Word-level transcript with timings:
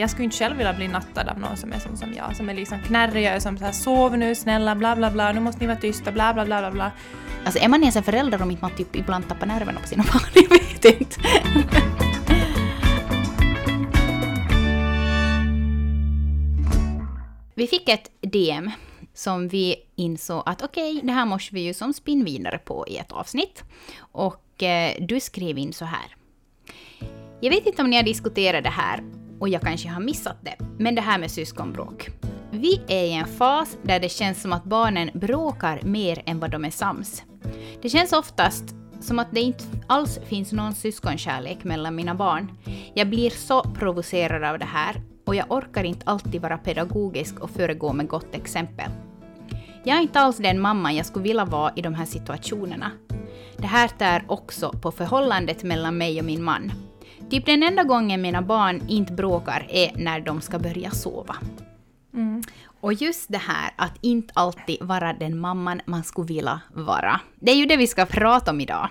jag 0.00 0.10
skulle 0.10 0.24
inte 0.24 0.36
själv 0.36 0.56
vilja 0.56 0.72
bli 0.72 0.88
nattad 0.88 1.28
av 1.28 1.38
någon 1.38 1.56
som 1.56 1.72
är 1.72 1.78
sån 1.78 1.96
som 1.96 2.14
jag, 2.14 2.36
som 2.36 2.48
är 2.48 2.54
liksom 2.54 2.82
knärrig 2.82 3.36
och 3.36 3.42
som 3.42 3.58
så 3.58 3.64
här 3.64 3.72
sov 3.72 4.18
nu 4.18 4.34
snälla 4.34 4.74
bla 4.74 4.96
bla 4.96 5.10
bla, 5.10 5.32
nu 5.32 5.40
måste 5.40 5.60
ni 5.60 5.66
vara 5.66 5.78
tysta 5.78 6.12
bla 6.12 6.34
bla 6.34 6.44
bla 6.44 6.60
bla 6.60 6.70
bla. 6.70 6.92
Alltså 7.44 7.62
är 7.62 7.68
man 7.68 7.80
ens 7.80 7.96
en 7.96 8.02
förälder 8.02 8.42
om 8.42 8.50
inte 8.50 8.64
man 8.64 8.76
typ 8.76 8.96
ibland 8.96 9.28
tappar 9.28 9.46
nerverna 9.46 9.80
på 9.80 9.88
sina 9.88 10.04
barn? 10.12 10.22
Jag 10.34 10.50
vet 10.50 10.84
inte. 11.00 11.20
Vi 17.54 17.66
fick 17.66 17.88
ett 17.88 18.10
DM 18.20 18.70
som 19.14 19.48
vi 19.48 19.76
insåg 19.96 20.42
att 20.46 20.62
okej, 20.62 20.92
okay, 20.92 21.06
det 21.06 21.12
här 21.12 21.26
måste 21.26 21.54
vi 21.54 21.60
ju 21.60 21.74
som 21.74 21.92
spinn 21.92 22.24
vidare 22.24 22.58
på 22.58 22.86
i 22.88 22.96
ett 22.96 23.12
avsnitt. 23.12 23.64
Och 23.98 24.62
eh, 24.62 24.94
du 25.00 25.20
skrev 25.20 25.58
in 25.58 25.72
så 25.72 25.84
här. 25.84 26.16
Jag 27.40 27.50
vet 27.50 27.66
inte 27.66 27.82
om 27.82 27.90
ni 27.90 27.96
har 27.96 28.02
diskuterat 28.02 28.64
det 28.64 28.70
här 28.70 29.00
och 29.40 29.48
jag 29.48 29.62
kanske 29.62 29.88
har 29.88 30.00
missat 30.00 30.36
det, 30.40 30.56
men 30.78 30.94
det 30.94 31.00
här 31.00 31.18
med 31.18 31.30
syskonbråk. 31.30 32.10
Vi 32.50 32.82
är 32.88 33.04
i 33.04 33.12
en 33.12 33.26
fas 33.26 33.78
där 33.82 34.00
det 34.00 34.08
känns 34.08 34.42
som 34.42 34.52
att 34.52 34.64
barnen 34.64 35.10
bråkar 35.14 35.82
mer 35.82 36.22
än 36.26 36.40
vad 36.40 36.50
de 36.50 36.64
är 36.64 36.70
sams. 36.70 37.22
Det 37.82 37.88
känns 37.88 38.12
oftast 38.12 38.64
som 39.00 39.18
att 39.18 39.32
det 39.32 39.40
inte 39.40 39.64
alls 39.86 40.18
finns 40.24 40.52
någon 40.52 40.74
syskonkärlek 40.74 41.64
mellan 41.64 41.94
mina 41.94 42.14
barn. 42.14 42.52
Jag 42.94 43.08
blir 43.08 43.30
så 43.30 43.62
provocerad 43.62 44.44
av 44.44 44.58
det 44.58 44.64
här 44.64 45.02
och 45.26 45.34
jag 45.34 45.52
orkar 45.52 45.84
inte 45.84 46.06
alltid 46.06 46.42
vara 46.42 46.58
pedagogisk 46.58 47.40
och 47.40 47.50
föregå 47.50 47.92
med 47.92 48.08
gott 48.08 48.34
exempel. 48.34 48.90
Jag 49.84 49.96
är 49.96 50.02
inte 50.02 50.20
alls 50.20 50.36
den 50.36 50.60
mamman 50.60 50.96
jag 50.96 51.06
skulle 51.06 51.22
vilja 51.22 51.44
vara 51.44 51.72
i 51.76 51.82
de 51.82 51.94
här 51.94 52.06
situationerna. 52.06 52.90
Det 53.56 53.66
här 53.66 53.88
tär 53.88 54.24
också 54.28 54.72
på 54.72 54.92
förhållandet 54.92 55.62
mellan 55.62 55.98
mig 55.98 56.18
och 56.18 56.24
min 56.24 56.42
man. 56.42 56.72
Typ 57.30 57.46
den 57.46 57.62
enda 57.62 57.84
gången 57.84 58.22
mina 58.22 58.42
barn 58.42 58.82
inte 58.88 59.12
bråkar 59.12 59.66
är 59.68 59.92
när 59.96 60.20
de 60.20 60.40
ska 60.40 60.58
börja 60.58 60.90
sova. 60.90 61.36
Mm. 62.14 62.42
Och 62.80 62.92
just 62.92 63.32
det 63.32 63.38
här 63.38 63.70
att 63.76 63.92
inte 64.00 64.32
alltid 64.36 64.76
vara 64.80 65.12
den 65.12 65.38
mamman 65.38 65.80
man 65.84 66.04
skulle 66.04 66.26
vilja 66.26 66.60
vara. 66.74 67.20
Det 67.34 67.50
är 67.50 67.56
ju 67.56 67.66
det 67.66 67.76
vi 67.76 67.86
ska 67.86 68.06
prata 68.06 68.50
om 68.50 68.60
idag. 68.60 68.88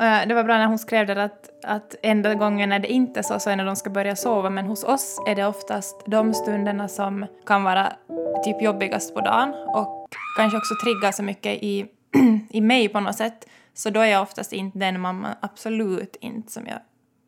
Eh, 0.00 0.28
det 0.28 0.34
var 0.34 0.44
bra 0.44 0.58
när 0.58 0.66
hon 0.66 0.78
skrev 0.78 1.06
det 1.06 1.24
att, 1.24 1.64
att 1.64 1.94
enda 2.02 2.34
gången 2.34 2.68
när 2.68 2.78
det 2.78 2.92
inte 2.92 3.20
är 3.20 3.22
så, 3.22 3.38
så 3.38 3.50
är 3.50 3.56
när 3.56 3.64
de 3.64 3.76
ska 3.76 3.90
börja 3.90 4.16
sova, 4.16 4.50
men 4.50 4.66
hos 4.66 4.84
oss 4.84 5.20
är 5.26 5.34
det 5.34 5.46
oftast 5.46 6.02
de 6.06 6.34
stunderna 6.34 6.88
som 6.88 7.26
kan 7.46 7.64
vara 7.64 7.92
typ 8.44 8.62
jobbigast 8.62 9.14
på 9.14 9.20
dagen 9.20 9.54
och 9.74 10.08
kanske 10.38 10.58
också 10.58 10.74
triggar 10.84 11.12
så 11.12 11.22
mycket 11.22 11.62
i, 11.62 11.86
i 12.50 12.60
mig 12.60 12.88
på 12.88 13.00
något 13.00 13.16
sätt. 13.16 13.48
Så 13.74 13.90
då 13.90 14.00
är 14.00 14.06
jag 14.06 14.22
oftast 14.22 14.52
inte 14.52 14.78
den 14.78 15.00
mamman, 15.00 15.34
absolut 15.40 16.16
inte 16.20 16.52
som 16.52 16.66
jag 16.66 16.78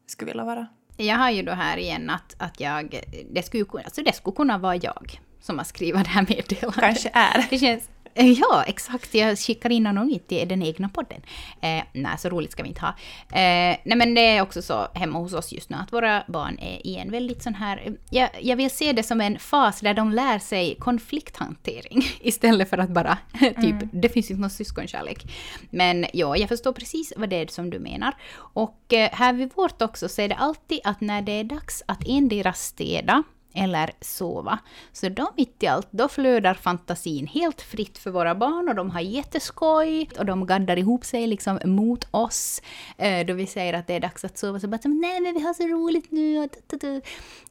skulle 0.06 0.30
vilja 0.30 0.44
vara. 0.44 0.66
Jag 0.96 1.16
har 1.16 1.30
ju 1.30 1.42
då 1.42 1.52
här 1.52 1.76
igen 1.76 2.10
att, 2.10 2.34
att 2.38 2.60
jag, 2.60 3.00
det 3.30 3.42
skulle, 3.42 3.64
alltså 3.84 4.02
det 4.02 4.12
skulle 4.12 4.36
kunna 4.36 4.58
vara 4.58 4.76
jag 4.76 5.20
som 5.40 5.58
har 5.58 5.64
skrivit 5.64 6.04
det 6.04 6.10
här 6.10 6.26
meddelandet. 6.28 6.80
Kanske 6.80 7.10
är. 7.12 7.46
Det 7.50 7.58
känns, 7.58 7.88
ja, 8.16 8.64
exakt. 8.66 9.14
Jag 9.14 9.38
skickar 9.38 9.70
in 9.70 9.86
anonymt 9.86 10.32
i 10.32 10.44
den 10.44 10.62
egna 10.62 10.88
podden. 10.88 11.20
Eh, 11.60 11.82
nej, 11.92 12.18
så 12.18 12.28
roligt 12.28 12.52
ska 12.52 12.62
vi 12.62 12.68
inte 12.68 12.80
ha. 12.80 12.88
Eh, 13.28 13.76
nej, 13.84 13.96
men 13.96 14.14
det 14.14 14.20
är 14.20 14.42
också 14.42 14.62
så 14.62 14.88
hemma 14.94 15.18
hos 15.18 15.32
oss 15.32 15.52
just 15.52 15.70
nu 15.70 15.76
att 15.76 15.92
våra 15.92 16.24
barn 16.28 16.58
är 16.58 16.86
i 16.86 16.96
en 16.96 17.10
väldigt 17.10 17.42
sån 17.42 17.54
här... 17.54 17.96
Jag, 18.10 18.28
jag 18.40 18.56
vill 18.56 18.70
se 18.70 18.92
det 18.92 19.02
som 19.02 19.20
en 19.20 19.38
fas 19.38 19.80
där 19.80 19.94
de 19.94 20.12
lär 20.12 20.38
sig 20.38 20.74
konflikthantering 20.74 22.02
istället 22.20 22.70
för 22.70 22.78
att 22.78 22.90
bara 22.90 23.18
typ, 23.40 23.64
mm. 23.64 23.88
det 23.92 24.08
finns 24.08 24.30
inte 24.30 24.40
någon 24.40 24.50
syskonkärlek. 24.50 25.24
Men 25.70 26.06
ja, 26.12 26.36
jag 26.36 26.48
förstår 26.48 26.72
precis 26.72 27.12
vad 27.16 27.28
det 27.28 27.36
är 27.36 27.46
som 27.46 27.70
du 27.70 27.78
menar. 27.78 28.14
Och 28.36 28.92
eh, 28.92 29.10
här 29.12 29.32
vid 29.32 29.50
vårt 29.54 29.82
också 29.82 30.08
så 30.08 30.22
är 30.22 30.28
det 30.28 30.34
alltid 30.34 30.80
att 30.84 31.00
när 31.00 31.22
det 31.22 31.32
är 31.32 31.44
dags 31.44 31.82
att 31.86 32.08
endera 32.08 32.52
städa 32.52 33.22
eller 33.56 33.90
sova. 34.00 34.58
Så 34.92 35.08
då 35.08 35.32
mitt 35.36 35.62
i 35.62 35.66
allt, 35.66 35.88
då 35.90 36.08
flödar 36.08 36.54
fantasin 36.54 37.26
helt 37.26 37.60
fritt 37.60 37.98
för 37.98 38.10
våra 38.10 38.34
barn 38.34 38.68
och 38.68 38.74
de 38.74 38.90
har 38.90 39.00
jätteskoj 39.00 40.08
och 40.18 40.26
de 40.26 40.46
gaddar 40.46 40.78
ihop 40.78 41.04
sig 41.04 41.26
liksom 41.26 41.58
mot 41.64 42.08
oss. 42.10 42.62
Eh, 42.98 43.26
då 43.26 43.34
vi 43.34 43.46
säger 43.46 43.72
att 43.72 43.86
det 43.86 43.94
är 43.94 44.00
dags 44.00 44.24
att 44.24 44.38
sova 44.38 44.60
så 44.60 44.68
bara 44.68 44.80
nej 44.84 45.20
men 45.20 45.34
vi 45.34 45.40
har 45.40 45.54
så 45.54 45.66
roligt 45.66 46.10
nu 46.10 46.48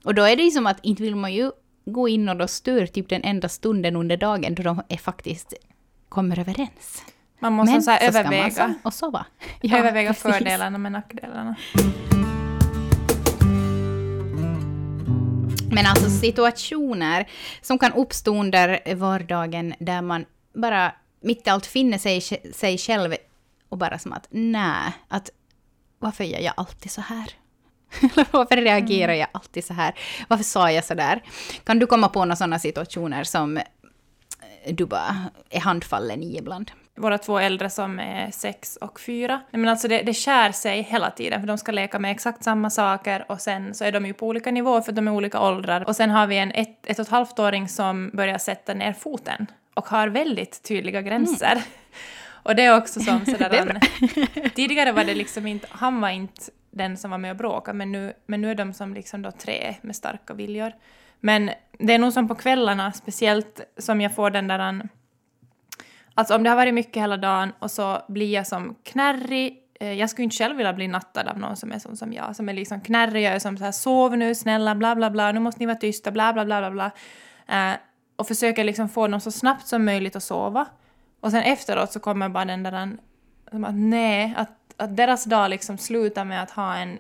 och 0.03 0.15
då 0.15 0.23
är 0.23 0.35
det 0.35 0.43
ju 0.43 0.51
som 0.51 0.67
att 0.67 0.79
inte 0.81 1.03
vill 1.03 1.15
man 1.15 1.33
ju 1.33 1.51
gå 1.85 2.09
in 2.09 2.29
och 2.29 2.35
då 2.35 2.47
stör 2.47 2.85
typ 2.85 3.09
den 3.09 3.23
enda 3.23 3.49
stunden 3.49 3.95
under 3.95 4.17
dagen 4.17 4.55
då 4.55 4.63
de 4.63 4.81
är 4.89 4.97
faktiskt 4.97 5.53
kommer 6.09 6.39
överens. 6.39 7.03
Man 7.39 7.53
måste 7.53 7.71
men 7.71 7.81
så, 7.81 7.91
så 7.91 8.05
överväga. 8.05 8.73
Och 8.83 8.93
sova. 8.93 9.25
Ja, 9.61 9.77
överväga 9.77 10.13
precis. 10.13 10.35
fördelarna 10.35 10.77
med 10.77 10.91
nackdelarna. 10.91 11.55
Men 15.75 15.85
alltså 15.85 16.09
situationer 16.09 17.29
som 17.61 17.79
kan 17.79 17.93
uppstå 17.93 18.39
under 18.39 18.95
vardagen 18.95 19.73
där 19.79 20.01
man 20.01 20.25
bara 20.53 20.91
mitt 21.21 21.47
i 21.47 21.49
allt 21.49 21.65
finner 21.65 21.97
sig, 21.97 22.21
sig 22.53 22.77
själv 22.77 23.15
och 23.69 23.77
bara 23.77 23.99
som 23.99 24.13
att 24.13 24.27
nej, 24.29 24.91
att 25.07 25.29
varför 25.99 26.23
gör 26.23 26.39
jag 26.39 26.53
alltid 26.57 26.91
så 26.91 27.01
här? 27.01 27.29
varför 28.31 28.57
reagerar 28.57 29.13
mm. 29.13 29.19
jag 29.19 29.27
alltid 29.31 29.65
så 29.65 29.73
här? 29.73 29.95
Varför 30.27 30.43
sa 30.43 30.71
jag 30.71 30.85
så 30.85 30.93
där? 30.93 31.23
Kan 31.63 31.79
du 31.79 31.87
komma 31.87 32.09
på 32.09 32.25
några 32.25 32.35
sådana 32.35 32.59
situationer 32.59 33.23
som 33.23 33.59
du 34.69 34.85
bara 34.85 35.29
är 35.49 35.59
handfallen 35.59 36.23
i 36.23 36.37
ibland? 36.37 36.71
Våra 36.95 37.17
två 37.17 37.39
äldre 37.39 37.69
som 37.69 37.99
är 37.99 38.31
sex 38.31 38.75
och 38.75 38.99
fyra. 38.99 39.41
Men 39.51 39.67
alltså 39.67 39.87
det, 39.87 40.01
det 40.01 40.13
skär 40.13 40.51
sig 40.51 40.81
hela 40.81 41.11
tiden 41.11 41.39
för 41.39 41.47
de 41.47 41.57
ska 41.57 41.71
leka 41.71 41.99
med 41.99 42.11
exakt 42.11 42.43
samma 42.43 42.69
saker 42.69 43.25
och 43.27 43.41
sen 43.41 43.73
så 43.73 43.83
är 43.83 43.91
de 43.91 44.05
ju 44.05 44.13
på 44.13 44.27
olika 44.27 44.51
nivåer 44.51 44.81
för 44.81 44.91
de 44.91 45.07
är 45.07 45.11
olika 45.11 45.41
åldrar. 45.41 45.87
Och 45.87 45.95
sen 45.95 46.09
har 46.09 46.27
vi 46.27 46.37
en 46.37 46.51
ett, 46.51 46.85
ett 46.85 46.99
och 46.99 47.05
ett 47.05 47.11
halvt 47.11 47.39
åring 47.39 47.67
som 47.67 48.09
börjar 48.13 48.37
sätta 48.37 48.73
ner 48.73 48.93
foten 48.93 49.47
och 49.73 49.87
har 49.87 50.07
väldigt 50.07 50.63
tydliga 50.63 51.01
gränser. 51.01 51.51
Mm. 51.51 51.63
Och 52.27 52.55
det 52.55 52.63
är 52.63 52.77
också 52.77 52.99
som 52.99 53.25
sådär... 53.25 53.49
är 53.49 54.49
tidigare 54.55 54.91
var 54.91 55.03
det 55.03 55.15
liksom 55.15 55.47
inte, 55.47 55.67
han 55.71 56.01
var 56.01 56.09
inte 56.09 56.41
den 56.71 56.97
som 56.97 57.11
var 57.11 57.17
med 57.17 57.31
och 57.31 57.37
bråkade 57.37 57.77
men 57.77 57.91
nu, 57.91 58.13
men 58.25 58.41
nu 58.41 58.51
är 58.51 58.55
de 58.55 58.73
som 58.73 58.93
liksom 58.93 59.21
då 59.21 59.31
tre 59.31 59.75
med 59.81 59.95
starka 59.95 60.33
viljor. 60.33 60.73
Men 61.19 61.51
det 61.79 61.93
är 61.93 61.99
nog 61.99 62.13
som 62.13 62.27
på 62.27 62.35
kvällarna 62.35 62.91
speciellt 62.91 63.61
som 63.77 64.01
jag 64.01 64.15
får 64.15 64.29
den 64.29 64.47
där 64.47 64.87
Alltså 66.17 66.35
om 66.35 66.43
det 66.43 66.49
har 66.49 66.57
varit 66.57 66.73
mycket 66.73 67.03
hela 67.03 67.17
dagen 67.17 67.53
och 67.59 67.71
så 67.71 68.01
blir 68.07 68.33
jag 68.33 68.47
som 68.47 68.75
knärrig. 68.83 69.57
Eh, 69.79 69.93
jag 69.93 70.09
skulle 70.09 70.23
inte 70.23 70.35
själv 70.35 70.57
vilja 70.57 70.73
bli 70.73 70.87
nattad 70.87 71.27
av 71.27 71.39
någon 71.39 71.55
som 71.55 71.71
är 71.71 71.79
sån 71.79 71.97
som 71.97 72.13
jag, 72.13 72.35
som 72.35 72.49
är 72.49 72.53
liksom 72.53 72.81
knärrig, 72.81 73.23
jag 73.23 73.33
är 73.33 73.39
som 73.39 73.57
så 73.57 73.63
här 73.63 73.71
sov 73.71 74.17
nu 74.17 74.35
snälla, 74.35 74.75
bla 74.75 74.95
bla 74.95 75.09
bla, 75.09 75.31
nu 75.31 75.39
måste 75.39 75.59
ni 75.59 75.65
vara 75.65 75.77
tysta, 75.77 76.11
bla 76.11 76.33
bla 76.33 76.45
bla 76.45 76.59
bla 76.59 76.71
bla. 76.71 76.91
Eh, 77.47 77.77
och 78.15 78.27
försöker 78.27 78.63
liksom 78.63 78.89
få 78.89 79.07
dem 79.07 79.21
så 79.21 79.31
snabbt 79.31 79.67
som 79.67 79.85
möjligt 79.85 80.15
att 80.15 80.23
sova. 80.23 80.65
Och 81.19 81.31
sen 81.31 81.43
efteråt 81.43 81.91
så 81.91 81.99
kommer 81.99 82.29
bara 82.29 82.45
den 82.45 82.63
där, 82.63 82.97
som 83.51 83.65
att 83.65 83.75
nej, 83.75 84.33
att, 84.37 84.73
att 84.77 84.97
deras 84.97 85.23
dag 85.23 85.49
liksom 85.49 85.77
slutar 85.77 86.25
med 86.25 86.43
att 86.43 86.51
ha 86.51 86.75
en 86.75 86.99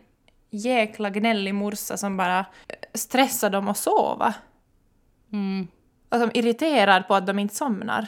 jäkla 0.49 1.09
gnällig 1.09 1.55
morsa 1.55 1.97
som 1.97 2.17
bara 2.17 2.39
eh, 2.39 2.45
stressar 2.93 3.49
dem 3.49 3.67
att 3.67 3.77
sova. 3.77 4.33
Mm. 5.33 5.67
Och 6.09 6.19
som 6.19 6.31
irriterad 6.33 7.07
på 7.07 7.15
att 7.15 7.27
de 7.27 7.39
inte 7.39 7.55
somnar. 7.55 8.07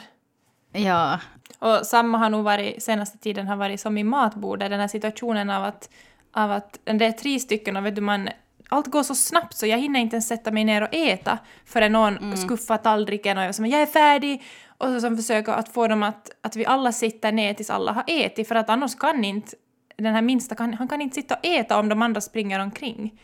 Ja. 0.72 1.20
Och 1.58 1.86
samma 1.86 2.18
har 2.18 2.30
nog 2.30 2.44
varit, 2.44 2.82
senaste 2.82 3.18
tiden 3.18 3.46
har 3.46 3.56
varit 3.56 3.80
som 3.80 3.98
i 3.98 4.04
matbordet, 4.04 4.70
den 4.70 4.80
här 4.80 4.88
situationen 4.88 5.50
av 5.50 5.64
att, 5.64 5.90
av 6.32 6.52
att 6.52 6.78
det 6.84 7.04
är 7.04 7.12
tre 7.12 7.38
stycken 7.38 7.76
och 7.76 7.86
vet 7.86 7.94
du 7.94 8.00
man 8.00 8.28
allt 8.68 8.86
går 8.86 9.02
så 9.02 9.14
snabbt 9.14 9.56
så 9.56 9.66
jag 9.66 9.78
hinner 9.78 10.00
inte 10.00 10.16
ens 10.16 10.28
sätta 10.28 10.50
mig 10.50 10.64
ner 10.64 10.82
och 10.82 10.94
äta 10.94 11.38
förrän 11.64 11.92
någon 11.92 12.16
mm. 12.18 12.36
skuffar 12.36 12.76
tallriken 12.76 13.38
och 13.38 13.44
jag 13.44 13.54
säger 13.54 13.72
jag 13.72 13.82
är 13.82 13.86
färdig 13.86 14.42
och 14.78 14.86
så 14.86 15.00
som 15.00 15.16
försöker 15.16 15.52
att 15.52 15.68
få 15.68 15.88
dem 15.88 16.02
att, 16.02 16.30
att 16.40 16.56
vi 16.56 16.66
alla 16.66 16.92
sitter 16.92 17.32
ner 17.32 17.54
tills 17.54 17.70
alla 17.70 17.92
har 17.92 18.04
ätit 18.06 18.48
för 18.48 18.54
att 18.54 18.70
annars 18.70 18.94
kan 18.94 19.24
inte 19.24 19.56
den 19.96 20.14
här 20.14 20.22
minsta, 20.22 20.54
kan, 20.54 20.74
han 20.74 20.88
kan 20.88 21.00
inte 21.00 21.14
sitta 21.14 21.34
och 21.34 21.46
äta 21.46 21.78
om 21.78 21.88
de 21.88 22.02
andra 22.02 22.20
springer 22.20 22.60
omkring. 22.60 23.20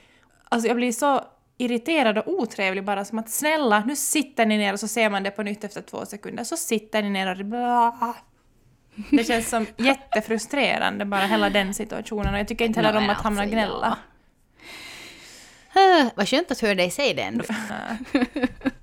Alltså 0.48 0.68
jag 0.68 0.76
blir 0.76 0.92
så 0.92 1.20
irriterad 1.58 2.18
och 2.18 2.28
otrevlig 2.28 2.84
bara 2.84 3.04
som 3.04 3.18
att 3.18 3.30
snälla, 3.30 3.84
nu 3.86 3.96
sitter 3.96 4.46
ni 4.46 4.58
ner 4.58 4.72
och 4.72 4.80
så 4.80 4.88
ser 4.88 5.10
man 5.10 5.22
det 5.22 5.30
på 5.30 5.42
nytt 5.42 5.64
efter 5.64 5.82
två 5.82 6.06
sekunder, 6.06 6.44
så 6.44 6.56
sitter 6.56 7.02
ni 7.02 7.10
ner 7.10 7.40
och 7.40 7.46
bla. 7.46 8.14
Det 9.10 9.24
känns 9.24 9.48
som 9.48 9.66
jättefrustrerande 9.76 11.04
bara 11.04 11.26
hela 11.26 11.50
den 11.50 11.74
situationen 11.74 12.34
och 12.34 12.40
jag 12.40 12.48
tycker 12.48 12.64
inte 12.64 12.80
heller 12.80 12.98
om 12.98 13.10
att 13.10 13.16
hamna 13.16 13.40
och 13.40 13.42
alltså, 13.42 13.54
gnälla. 13.54 13.98
Vad 16.14 16.28
skönt 16.28 16.50
att 16.50 16.60
höra 16.60 16.74
dig 16.74 16.90
säga 16.90 17.14
det 17.14 17.22
ändå. 17.22 17.44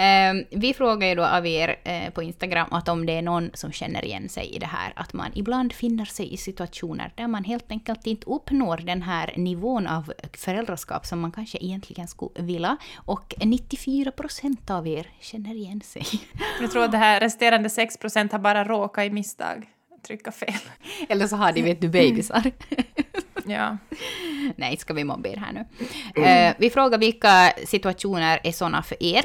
Eh, 0.00 0.46
vi 0.50 0.74
frågar 0.74 1.08
ju 1.08 1.14
då 1.14 1.24
av 1.24 1.46
er 1.46 1.76
eh, 1.84 2.10
på 2.10 2.22
Instagram 2.22 2.68
att 2.70 2.88
om 2.88 3.06
det 3.06 3.12
är 3.12 3.22
någon 3.22 3.50
som 3.54 3.72
känner 3.72 4.04
igen 4.04 4.28
sig 4.28 4.56
i 4.56 4.58
det 4.58 4.66
här, 4.66 4.92
att 4.96 5.12
man 5.12 5.30
ibland 5.34 5.72
finner 5.72 6.04
sig 6.04 6.32
i 6.32 6.36
situationer 6.36 7.12
där 7.14 7.26
man 7.26 7.44
helt 7.44 7.70
enkelt 7.70 8.06
inte 8.06 8.26
uppnår 8.26 8.76
den 8.76 9.02
här 9.02 9.34
nivån 9.36 9.86
av 9.86 10.12
föräldraskap 10.32 11.06
som 11.06 11.20
man 11.20 11.32
kanske 11.32 11.58
egentligen 11.58 12.08
skulle 12.08 12.30
vilja. 12.42 12.76
Och 12.96 13.34
94 13.44 14.10
procent 14.10 14.70
av 14.70 14.88
er 14.88 15.06
känner 15.20 15.54
igen 15.54 15.80
sig. 15.80 16.06
Jag 16.60 16.70
tror 16.70 16.84
att 16.84 16.92
det 16.92 16.98
här 16.98 17.20
resterande 17.20 17.70
6 17.70 17.96
procent 17.96 18.32
har 18.32 18.38
bara 18.38 18.64
råkat 18.64 19.04
i 19.04 19.10
misstag 19.10 19.68
trycka 20.06 20.32
fel. 20.32 20.60
Eller 21.08 21.26
så 21.26 21.36
har 21.36 21.52
de, 21.52 21.62
vet 21.62 21.80
du, 21.80 21.88
bebisar. 21.88 22.42
Ja. 23.46 23.78
Nej, 24.56 24.76
ska 24.76 24.94
vi 24.94 25.04
mobba 25.04 25.28
er 25.28 25.36
här 25.36 25.52
nu. 25.52 25.64
Eh, 26.22 26.54
vi 26.58 26.70
frågar 26.70 26.98
vilka 26.98 27.52
situationer 27.66 28.40
är 28.44 28.52
sådana 28.52 28.82
för 28.82 29.02
er. 29.02 29.24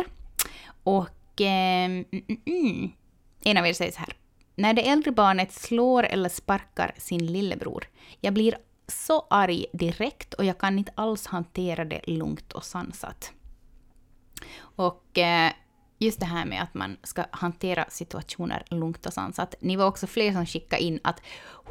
Och 0.86 1.42
eh, 1.42 1.86
mm, 1.86 2.06
mm, 2.12 2.42
mm. 2.46 2.92
en 3.44 3.58
av 3.58 3.68
er 3.68 3.74
säger 3.74 3.92
så 3.92 4.00
här. 4.00 4.14
När 4.56 4.74
det 4.74 4.90
äldre 4.90 5.12
barnet 5.12 5.54
slår 5.54 6.04
eller 6.04 6.30
sparkar 6.30 6.92
sin 6.98 7.26
lillebror. 7.26 7.88
Jag 8.22 8.34
blir 8.34 8.58
så 8.88 9.28
arg 9.30 9.66
direkt 9.74 10.34
och 10.34 10.46
jag 10.46 10.58
kan 10.58 10.80
inte 10.80 10.92
alls 10.96 11.28
hantera 11.28 11.86
det 11.86 12.02
lugnt 12.08 12.54
och 12.54 12.64
sansat. 12.64 13.32
Och 14.58 15.18
eh, 15.18 15.52
just 16.00 16.20
det 16.20 16.26
här 16.26 16.46
med 16.46 16.64
att 16.64 16.74
man 16.74 16.98
ska 17.04 17.24
hantera 17.32 17.86
situationer 17.90 18.64
lugnt 18.70 19.06
och 19.06 19.14
sansat. 19.14 19.56
Ni 19.60 19.76
var 19.76 19.88
också 19.88 20.08
fler 20.08 20.34
som 20.34 20.46
skickade 20.46 20.84
in 20.84 21.00
att 21.04 21.22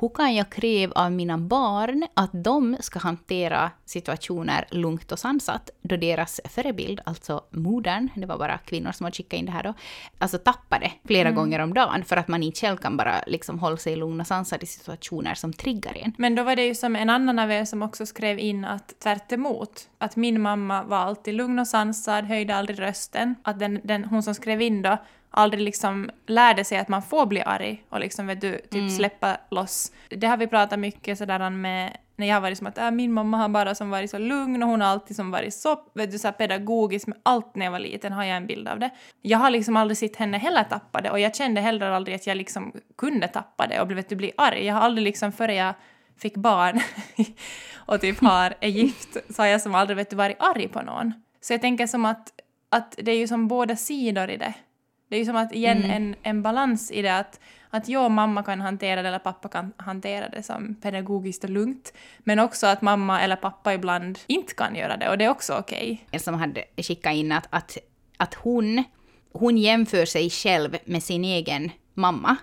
hur 0.01 0.09
kan 0.09 0.35
jag 0.35 0.51
kräva 0.51 0.93
av 0.95 1.13
mina 1.13 1.39
barn 1.39 2.07
att 2.15 2.31
de 2.33 2.77
ska 2.81 2.99
hantera 2.99 3.71
situationer 3.85 4.65
lugnt 4.71 5.13
och 5.13 5.19
sansat 5.19 5.71
då 5.83 5.97
deras 5.97 6.41
förebild, 6.45 7.01
alltså 7.07 7.45
modern, 7.51 8.09
det 8.15 8.27
var 8.27 8.39
bara 8.39 8.59
kvinnor 8.59 8.93
som 8.93 9.05
hade 9.05 9.17
skickat 9.17 9.39
in 9.39 9.47
det 9.47 9.53
här 9.53 9.63
då, 9.63 9.75
alltså 10.19 10.39
tappade 10.39 10.93
flera 11.07 11.29
mm. 11.29 11.35
gånger 11.35 11.59
om 11.59 11.75
dagen 11.75 12.05
för 12.05 12.17
att 12.17 12.29
man 12.29 12.43
inte 12.43 12.61
själv 12.61 12.77
kan 12.77 12.97
bara 12.97 13.25
liksom 13.27 13.59
hålla 13.59 13.77
sig 13.77 13.97
lugn 13.97 14.21
och 14.21 14.27
sansad 14.27 14.63
i 14.63 14.67
situationer 14.67 15.35
som 15.35 15.53
triggar 15.53 15.97
en. 15.97 16.13
Men 16.19 16.35
då 16.35 16.43
var 16.43 16.57
det 16.57 16.65
ju 16.67 16.75
som 16.75 16.97
en 16.97 17.11
annan 17.11 17.39
av 17.39 17.51
er 17.51 17.65
som 17.65 17.83
också 17.83 18.07
skrev 18.07 18.39
in 18.39 18.65
att 18.65 19.01
tvärt 19.03 19.33
emot, 19.33 19.89
att 20.05 20.17
min 20.17 20.41
mamma 20.41 20.83
var 20.83 20.97
alltid 20.97 21.35
lugn 21.35 21.59
och 21.59 21.67
sansad, 21.67 22.25
höjde 22.25 22.57
aldrig 22.57 22.81
rösten, 22.81 23.35
att 23.43 23.59
den, 23.59 23.81
den, 23.85 24.05
hon 24.05 24.23
som 24.23 24.35
skrev 24.35 24.63
in 24.63 24.83
då 24.83 24.99
aldrig 25.31 25.63
liksom 25.63 26.11
lärde 26.27 26.65
sig 26.65 26.79
att 26.79 26.89
man 26.89 27.03
får 27.03 27.27
bli 27.27 27.43
arg 27.43 27.85
och 27.89 28.01
liksom 28.01 28.27
vet 28.27 28.41
du, 28.41 28.59
typ 28.59 28.75
mm. 28.75 28.91
släppa 28.91 29.37
loss. 29.51 29.93
Det 30.09 30.27
har 30.27 30.37
vi 30.37 30.47
pratat 30.47 30.79
mycket 30.79 31.19
sådär 31.19 31.51
med 31.51 31.97
när 32.17 32.27
jag 32.27 32.35
har 32.35 32.41
varit 32.41 32.59
som 32.59 32.67
att 32.67 32.79
äh, 32.79 32.91
min 32.91 33.13
mamma 33.13 33.37
har 33.37 33.49
bara 33.49 33.75
som 33.75 33.91
varit 33.91 34.11
så 34.11 34.19
lugn 34.19 34.63
och 34.63 34.69
hon 34.69 34.81
har 34.81 34.89
alltid 34.89 35.17
som 35.17 35.31
varit 35.31 35.55
så, 35.55 35.81
vet 35.95 36.13
du, 36.13 36.19
så 36.19 36.33
pedagogisk 36.33 37.07
med 37.07 37.19
allt 37.23 37.55
när 37.55 37.67
jag 37.67 37.73
var 37.73 37.79
liten 37.79 38.13
har 38.13 38.25
jag 38.25 38.37
en 38.37 38.47
bild 38.47 38.69
av 38.69 38.79
det. 38.79 38.91
Jag 39.23 39.39
har 39.39 39.51
liksom 39.51 39.77
aldrig 39.77 39.99
sett 39.99 40.17
henne 40.17 40.39
heller 40.39 40.65
tappa 40.65 41.01
det 41.01 41.11
och 41.11 41.21
jag 41.21 41.37
kände 41.37 41.61
heller 41.61 41.91
aldrig 41.91 42.15
att 42.15 42.27
jag 42.27 42.37
liksom 42.37 42.73
kunde 42.99 43.29
tappa 43.29 43.67
det 43.67 43.81
och 43.81 43.91
vet 43.91 44.09
du, 44.09 44.17
bli 44.17 44.33
arg. 44.37 44.67
Jag 44.67 44.75
har 44.75 44.81
aldrig 44.81 45.05
liksom 45.05 45.33
före 45.33 45.55
jag 45.55 45.75
fick 46.19 46.37
barn 46.37 46.81
och 47.77 48.01
typ 48.01 48.21
har, 48.21 48.55
är 48.61 48.69
gift 48.69 49.17
så 49.31 49.43
har 49.43 49.47
jag 49.47 49.61
som 49.61 49.75
aldrig 49.75 49.97
vet 49.97 50.11
du, 50.11 50.17
varit 50.17 50.37
arg 50.39 50.69
på 50.69 50.83
någon. 50.83 51.13
Så 51.41 51.53
jag 51.53 51.61
tänker 51.61 51.87
som 51.87 52.05
att, 52.05 52.33
att 52.69 52.95
det 52.99 53.13
är 53.13 53.17
ju 53.17 53.29
som 53.29 53.49
båda 53.49 53.77
sidor 53.77 54.31
i 54.31 54.37
det. 54.37 54.55
Det 55.09 55.17
är 55.17 55.19
ju 55.19 55.25
som 55.25 55.37
att 55.37 55.55
igen 55.55 55.79
mm. 55.79 55.91
en, 55.91 56.17
en 56.23 56.43
balans 56.43 56.91
i 56.91 57.03
det 57.03 57.19
att, 57.19 57.41
att 57.71 57.89
jag 57.89 58.05
och 58.05 58.11
mamma 58.11 58.43
kan 58.43 58.61
hantera 58.61 59.03
det 59.03 59.09
eller 59.09 59.19
pappa 59.19 59.49
kan 59.49 59.73
hantera 59.77 60.29
det 60.29 60.43
som 60.43 60.75
pedagogiskt 60.75 61.45
och 61.45 61.51
lugnt. 61.51 61.93
Men 62.19 62.39
också 62.39 62.67
att 62.67 62.83
mamma 62.83 63.21
eller 63.21 63.37
pappa 63.37 63.75
ibland 63.75 64.19
inte 64.27 64.55
kan 64.55 64.75
göra 64.75 64.97
det 64.97 65.09
och 65.09 65.19
det 65.19 65.25
är 65.25 65.29
också 65.29 65.55
okej. 65.55 65.93
Okay. 65.93 65.99
En 66.11 66.21
som 66.21 66.35
hade 66.35 66.65
skickat 66.77 67.15
in 67.15 67.33
att, 67.33 67.47
att, 67.51 67.79
att 68.17 68.35
hon, 68.35 68.85
hon 69.33 69.59
jämför 69.59 70.05
sig 70.05 70.31
själv 70.31 70.77
med 70.85 71.03
sin 71.03 71.25
egen 71.25 71.71
mamma 71.95 72.37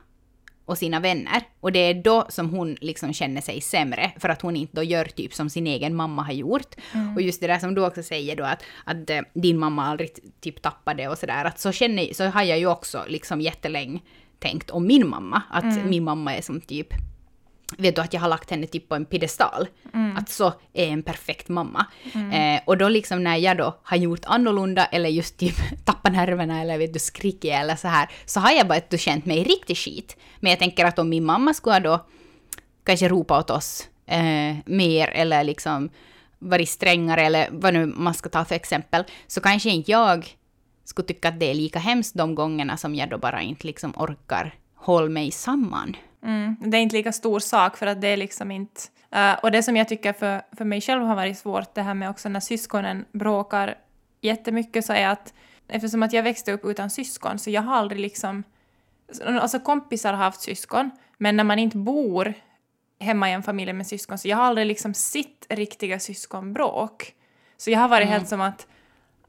och 0.72 0.78
sina 0.78 1.00
vänner. 1.00 1.42
Och 1.60 1.72
det 1.72 1.80
är 1.80 1.94
då 1.94 2.26
som 2.30 2.50
hon 2.50 2.78
liksom 2.82 3.14
känner 3.14 3.42
sig 3.42 3.62
sämre, 3.62 4.12
för 4.20 4.30
att 4.30 4.42
hon 4.42 4.56
inte 4.56 4.76
då 4.76 4.84
gör 4.84 5.06
typ 5.06 5.34
som 5.34 5.50
sin 5.50 5.68
egen 5.68 5.96
mamma 5.96 6.24
har 6.24 6.34
gjort. 6.34 6.76
Mm. 6.94 7.16
Och 7.16 7.22
just 7.22 7.42
det 7.42 7.48
där 7.48 7.60
som 7.60 7.76
du 7.76 7.86
också 7.86 8.04
säger 8.04 8.36
då, 8.36 8.44
att, 8.44 8.64
att 8.84 9.10
uh, 9.10 9.20
din 9.34 9.58
mamma 9.58 9.86
aldrig 9.86 10.10
typ 10.42 10.62
tappade 10.62 11.08
och 11.08 11.18
sådär, 11.18 11.46
att 11.46 11.60
så, 11.60 11.72
känner, 11.72 12.14
så 12.14 12.26
har 12.26 12.44
jag 12.44 12.60
ju 12.60 12.68
också 12.68 13.06
liksom 13.08 13.42
jättelänge 13.42 14.00
tänkt 14.40 14.70
om 14.70 14.88
min 14.88 15.08
mamma, 15.08 15.42
att 15.50 15.64
mm. 15.64 15.90
min 15.90 16.04
mamma 16.04 16.36
är 16.36 16.42
som 16.42 16.62
typ 16.62 16.94
vet 17.78 17.96
du 17.96 18.02
att 18.02 18.14
jag 18.14 18.22
har 18.22 18.30
lagt 18.30 18.50
henne 18.50 18.68
typ 18.68 18.90
på 18.90 18.96
en 18.96 19.06
piedestal. 19.06 19.68
Mm. 19.94 20.18
Att 20.18 20.30
så 20.30 20.54
är 20.74 20.88
en 20.88 21.04
perfekt 21.04 21.50
mamma. 21.50 21.86
Mm. 22.14 22.32
Eh, 22.32 22.62
och 22.66 22.78
då 22.78 22.90
liksom 22.90 23.24
när 23.24 23.38
jag 23.38 23.58
då 23.58 23.80
har 23.84 23.98
gjort 23.98 24.26
annorlunda 24.26 24.86
eller 24.86 25.10
just 25.10 25.38
typ 25.38 25.56
tappat 25.86 26.14
nerverna 26.14 26.62
eller 26.62 26.78
vet 26.78 26.94
du 26.94 27.00
skrikit 27.00 27.52
eller 27.54 27.76
så 27.76 27.88
här, 27.88 28.10
så 28.26 28.40
har 28.40 28.52
jag 28.52 28.68
bara 28.68 28.98
känt 28.98 29.26
mig 29.26 29.44
riktigt 29.44 29.78
skit. 29.78 30.18
Men 30.40 30.50
jag 30.50 30.60
tänker 30.60 30.86
att 30.86 31.00
om 31.00 31.10
min 31.10 31.26
mamma 31.26 31.54
skulle 31.54 31.80
då 31.80 32.06
kanske 32.84 33.10
ropa 33.10 33.40
åt 33.40 33.50
oss 33.50 33.88
eh, 34.06 34.56
mer 34.66 35.08
eller 35.08 35.44
liksom 35.44 35.90
varit 36.40 36.70
strängare 36.70 37.22
eller 37.22 37.48
vad 37.52 37.74
nu 37.74 37.86
man 37.86 38.14
ska 38.14 38.30
ta 38.30 38.46
för 38.46 38.56
exempel, 38.56 39.04
så 39.28 39.42
kanske 39.42 39.70
inte 39.70 39.92
jag 39.92 40.38
skulle 40.86 41.08
tycka 41.08 41.30
att 41.30 41.40
det 41.40 41.50
är 41.50 41.54
lika 41.54 41.80
hemskt 41.80 42.16
de 42.16 42.36
gångerna 42.36 42.78
som 42.78 42.96
jag 42.96 43.10
då 43.10 43.18
bara 43.18 43.42
inte 43.42 43.68
liksom 43.68 43.94
orkar 43.98 44.56
hålla 44.76 45.10
mig 45.10 45.32
samman. 45.32 45.96
Mm. 46.24 46.56
Det 46.60 46.78
är 46.78 46.82
inte 46.82 46.96
lika 46.96 47.12
stor 47.12 47.40
sak 47.40 47.78
för 47.78 47.88
att 47.88 48.02
det 48.02 48.08
är 48.08 48.18
liksom 48.18 48.52
inte... 48.52 48.82
Uh, 49.16 49.34
och 49.44 49.52
det 49.52 49.64
som 49.64 49.78
jag 49.78 49.88
tycker 49.88 50.14
för, 50.14 50.42
för 50.52 50.66
mig 50.66 50.82
själv 50.82 51.04
har 51.04 51.16
varit 51.16 51.38
svårt, 51.38 51.76
det 51.76 51.82
här 51.82 51.94
med 51.94 52.10
också 52.10 52.30
när 52.30 52.40
syskonen 52.40 53.06
bråkar 53.12 53.76
jättemycket, 54.22 54.86
så 54.86 54.94
är 54.94 55.08
att 55.08 55.34
eftersom 55.68 56.04
att 56.04 56.14
jag 56.14 56.24
växte 56.24 56.52
upp 56.52 56.66
utan 56.66 56.90
syskon 56.90 57.40
så 57.40 57.50
jag 57.50 57.62
har 57.62 57.76
aldrig 57.76 58.02
liksom... 58.02 58.44
Alltså 59.26 59.60
kompisar 59.60 60.14
har 60.14 60.24
haft 60.24 60.42
syskon, 60.42 60.92
men 61.18 61.38
när 61.38 61.44
man 61.44 61.60
inte 61.60 61.78
bor 61.78 62.34
hemma 63.00 63.30
i 63.30 63.34
en 63.34 63.44
familj 63.44 63.74
med 63.74 63.88
syskon 63.88 64.18
så 64.18 64.28
jag 64.28 64.38
har 64.38 64.44
aldrig 64.44 64.68
liksom 64.68 64.94
sett 64.94 65.46
riktiga 65.50 66.00
syskonbråk. 66.00 67.14
Så 67.58 67.72
jag 67.72 67.80
har 67.80 67.88
varit 67.88 68.08
mm. 68.08 68.14
helt 68.14 68.30
som 68.30 68.42
att, 68.42 68.68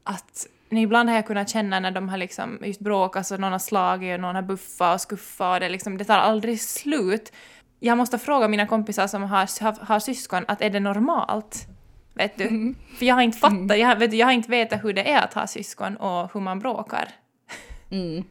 att 0.05 0.47
ibland 0.81 1.09
har 1.09 1.17
jag 1.17 1.27
kunnat 1.27 1.49
känna 1.49 1.81
när 1.81 1.91
de 1.91 2.09
har 2.09 2.17
liksom 2.17 2.59
just 2.63 2.81
bråkat 2.81 3.27
så 3.27 3.37
någon 3.37 3.53
har 3.53 3.59
slagit 3.59 4.15
och 4.15 4.21
någon 4.21 4.35
har 4.35 4.43
buffat 4.43 4.95
och 4.95 5.01
skuffat 5.01 5.55
och 5.55 5.61
det, 5.61 5.69
liksom, 5.69 5.99
det 5.99 6.05
tar 6.05 6.19
aldrig 6.19 6.61
slut. 6.61 7.33
Jag 7.81 7.99
måste 7.99 8.19
fråga 8.19 8.49
mina 8.49 8.67
kompisar 8.67 9.07
som 9.07 9.23
har, 9.23 9.63
har, 9.65 9.87
har 9.87 10.01
syskon 10.01 10.45
att 10.49 10.63
är 10.63 10.71
det 10.71 10.81
normalt? 10.81 11.67
Vet 12.15 12.39
du? 12.39 12.45
Mm. 12.45 12.75
För 12.99 13.07
jag 13.07 13.15
har 13.15 13.23
inte 13.23 13.39
fattat, 13.39 13.59
mm. 13.59 13.81
jag, 13.81 13.97
vet 13.97 14.11
du, 14.11 14.17
jag 14.17 14.27
har 14.27 14.33
inte 14.33 14.51
vetat 14.51 14.85
hur 14.85 14.93
det 14.93 15.13
är 15.13 15.25
att 15.25 15.35
ha 15.35 15.47
syskon 15.47 15.97
och 15.97 16.35
hur 16.35 16.41
man 16.41 16.59
bråkar. 16.59 17.09
Mm. 17.91 18.25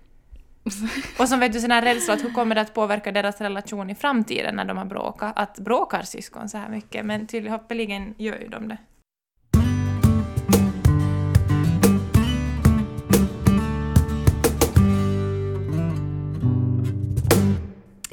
och 1.19 1.29
som 1.29 1.39
vet 1.39 1.53
du 1.53 1.59
sån 1.59 1.71
här 1.71 1.81
rädsla 1.81 2.13
att 2.13 2.23
hur 2.23 2.33
kommer 2.33 2.55
det 2.55 2.61
att 2.61 2.73
påverka 2.73 3.11
deras 3.11 3.41
relation 3.41 3.89
i 3.89 3.95
framtiden 3.95 4.55
när 4.55 4.65
de 4.65 4.77
har 4.77 4.85
bråkat? 4.85 5.33
Att 5.35 5.59
bråkar 5.59 6.01
syskon 6.01 6.49
så 6.49 6.57
här 6.57 6.69
mycket? 6.69 7.05
Men 7.05 7.27
tydligen 7.27 8.15
gör 8.17 8.37
ju 8.37 8.47
de 8.47 8.67
det. 8.67 8.77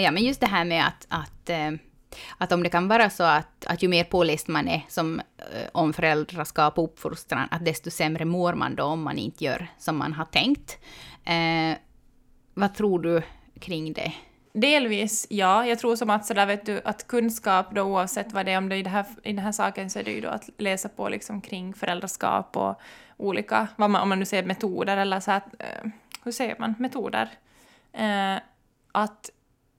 Ja, 0.00 0.10
men 0.10 0.22
just 0.22 0.40
det 0.40 0.46
här 0.46 0.64
med 0.64 0.86
att, 0.86 1.06
att, 1.08 1.50
eh, 1.50 1.70
att 2.38 2.52
om 2.52 2.62
det 2.62 2.68
kan 2.68 2.88
vara 2.88 3.10
så 3.10 3.22
att, 3.22 3.66
att 3.66 3.82
ju 3.82 3.88
mer 3.88 4.04
påläst 4.04 4.48
man 4.48 4.68
är 4.68 4.84
som, 4.88 5.20
eh, 5.38 5.68
om 5.72 5.92
föräldraskap 5.92 6.78
och 6.78 6.84
uppfostran, 6.84 7.48
att 7.50 7.64
desto 7.64 7.90
sämre 7.90 8.24
mår 8.24 8.54
man 8.54 8.74
då 8.74 8.84
om 8.84 9.02
man 9.02 9.18
inte 9.18 9.44
gör 9.44 9.66
som 9.78 9.96
man 9.96 10.12
har 10.12 10.24
tänkt. 10.24 10.78
Eh, 11.24 11.78
vad 12.54 12.74
tror 12.74 13.02
du 13.02 13.22
kring 13.60 13.92
det? 13.92 14.12
Delvis, 14.52 15.26
ja. 15.30 15.66
Jag 15.66 15.78
tror 15.78 15.96
som 15.96 16.10
att 16.10 16.26
sådär 16.26 16.46
vet 16.46 16.66
du, 16.66 16.80
att 16.84 17.06
kunskap 17.06 17.74
då 17.74 17.82
oavsett 17.82 18.32
vad 18.32 18.46
det 18.46 18.52
är, 18.52 18.58
om 18.58 18.68
det 18.68 18.76
är 18.76 18.78
i, 18.78 18.82
det 18.82 18.90
här, 18.90 19.06
i 19.22 19.32
den 19.32 19.44
här 19.44 19.52
saken 19.52 19.90
så 19.90 19.98
är 19.98 20.04
det 20.04 20.10
ju 20.10 20.20
då 20.20 20.28
att 20.28 20.50
läsa 20.58 20.88
på 20.88 21.08
liksom 21.08 21.40
kring 21.40 21.74
föräldraskap 21.74 22.56
och 22.56 22.80
olika, 23.16 23.68
vad 23.76 23.90
man, 23.90 24.02
om 24.02 24.08
man 24.08 24.18
nu 24.18 24.24
säger 24.24 24.42
metoder 24.42 24.96
eller 24.96 25.20
så 25.20 25.30
här, 25.30 25.42
eh, 25.58 25.90
hur 26.24 26.32
säger 26.32 26.56
man, 26.58 26.74
metoder. 26.78 27.30
Eh, 27.92 28.36
att 28.92 29.30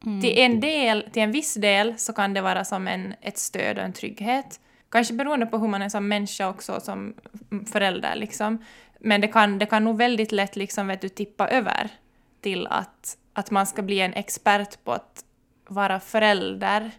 Mm. 0.06 0.22
Till 0.22 0.40
en 0.40 0.60
del, 0.60 1.10
till 1.12 1.24
en 1.24 1.32
viss 1.32 1.54
del 1.54 1.98
så 1.98 2.14
kan 2.14 2.34
det 2.34 2.42
vara 2.42 2.66
som 2.66 2.88
en, 2.88 3.14
ett 3.22 3.38
stöd 3.38 3.78
och 3.78 3.84
en 3.84 3.94
trygghet. 3.94 4.60
Kanske 4.92 5.14
beroende 5.14 5.46
på 5.46 5.58
hur 5.58 5.68
man 5.68 5.82
är 5.82 5.90
som 5.90 6.08
människa 6.08 6.50
också, 6.50 6.80
som 6.80 7.14
förälder 7.72 8.16
liksom. 8.16 8.64
Men 9.00 9.22
det 9.22 9.28
kan, 9.28 9.60
det 9.60 9.66
kan 9.66 9.84
nog 9.84 9.98
väldigt 9.98 10.32
lätt 10.32 10.56
liksom, 10.56 10.88
vet 10.88 11.02
du, 11.02 11.10
tippa 11.10 11.48
över 11.48 11.90
till 12.42 12.68
att, 12.68 13.18
att 13.34 13.52
man 13.52 13.68
ska 13.68 13.82
bli 13.82 14.00
en 14.00 14.14
expert 14.14 14.84
på 14.84 14.92
att 14.92 15.26
vara 15.68 16.00
förälder. 16.00 16.92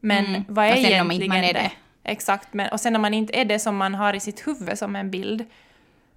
Men 0.00 0.26
mm. 0.26 0.44
vad 0.48 0.66
är 0.66 0.76
egentligen 0.76 1.28
man 1.28 1.38
är 1.38 1.52
det? 1.52 1.52
det? 1.52 1.72
Exakt, 2.04 2.54
men, 2.54 2.68
och 2.72 2.80
sen 2.80 2.92
när 2.92 3.00
man 3.00 3.14
inte 3.14 3.40
är 3.40 3.44
det 3.44 3.58
som 3.58 3.76
man 3.76 3.94
har 3.94 4.14
i 4.14 4.20
sitt 4.20 4.46
huvud 4.46 4.78
som 4.78 4.96
en 4.96 5.10
bild, 5.10 5.44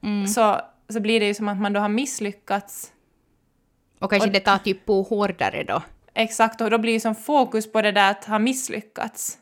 mm. 0.04 0.28
så, 0.28 0.62
så 0.90 1.00
blir 1.00 1.20
det 1.20 1.26
ju 1.26 1.34
som 1.34 1.48
att 1.48 1.62
man 1.62 1.74
då 1.74 1.80
har 1.80 1.90
misslyckats 1.90 2.92
och 4.00 4.10
kanske 4.10 4.28
och, 4.28 4.34
det 4.34 4.40
tar 4.40 4.58
typ 4.58 4.86
på 4.86 5.02
hårdare 5.02 5.64
då. 5.64 5.82
Exakt, 6.14 6.62
och 6.62 6.70
då 6.70 6.78
blir 6.78 7.00
som 7.00 7.16
fokus 7.16 7.72
på 7.72 7.82
det 7.82 7.92
där 7.92 8.12
att 8.12 8.26
ha 8.26 8.40
misslyckats. 8.40 9.38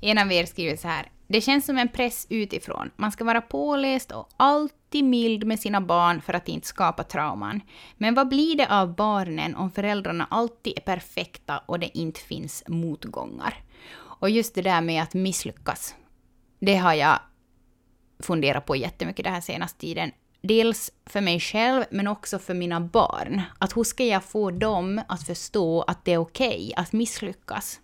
En 0.00 0.18
av 0.18 0.32
er 0.32 0.44
skriver 0.44 0.76
så 0.76 0.88
här. 0.88 1.10
Det 1.26 1.40
känns 1.40 1.66
som 1.66 1.78
en 1.78 1.88
press 1.88 2.26
utifrån. 2.30 2.90
Man 2.96 3.12
ska 3.12 3.24
vara 3.24 3.40
påläst 3.40 4.12
och 4.12 4.28
alltid 4.36 5.04
mild 5.04 5.44
med 5.46 5.60
sina 5.60 5.80
barn 5.80 6.20
för 6.20 6.34
att 6.34 6.48
inte 6.48 6.66
skapa 6.66 7.04
trauman. 7.04 7.60
Men 7.96 8.14
vad 8.14 8.28
blir 8.28 8.56
det 8.56 8.68
av 8.68 8.94
barnen 8.94 9.56
om 9.56 9.70
föräldrarna 9.70 10.26
alltid 10.30 10.72
är 10.76 10.80
perfekta 10.80 11.58
och 11.58 11.78
det 11.78 11.98
inte 11.98 12.20
finns 12.20 12.64
motgångar? 12.68 13.54
Och 13.96 14.30
just 14.30 14.54
det 14.54 14.62
där 14.62 14.80
med 14.80 15.02
att 15.02 15.14
misslyckas. 15.14 15.94
Det 16.60 16.76
har 16.76 16.94
jag 16.94 17.18
funderat 18.18 18.66
på 18.66 18.76
jättemycket 18.76 19.24
den 19.24 19.34
här 19.34 19.40
senaste 19.40 19.80
tiden 19.80 20.10
dels 20.44 20.90
för 21.06 21.20
mig 21.20 21.40
själv 21.40 21.84
men 21.90 22.06
också 22.06 22.38
för 22.38 22.54
mina 22.54 22.80
barn. 22.80 23.42
Att 23.58 23.76
hur 23.76 23.84
ska 23.84 24.04
jag 24.04 24.24
få 24.24 24.50
dem 24.50 25.00
att 25.08 25.26
förstå 25.26 25.82
att 25.82 26.04
det 26.04 26.12
är 26.12 26.18
okej 26.18 26.48
okay 26.48 26.72
att 26.76 26.92
misslyckas? 26.92 27.80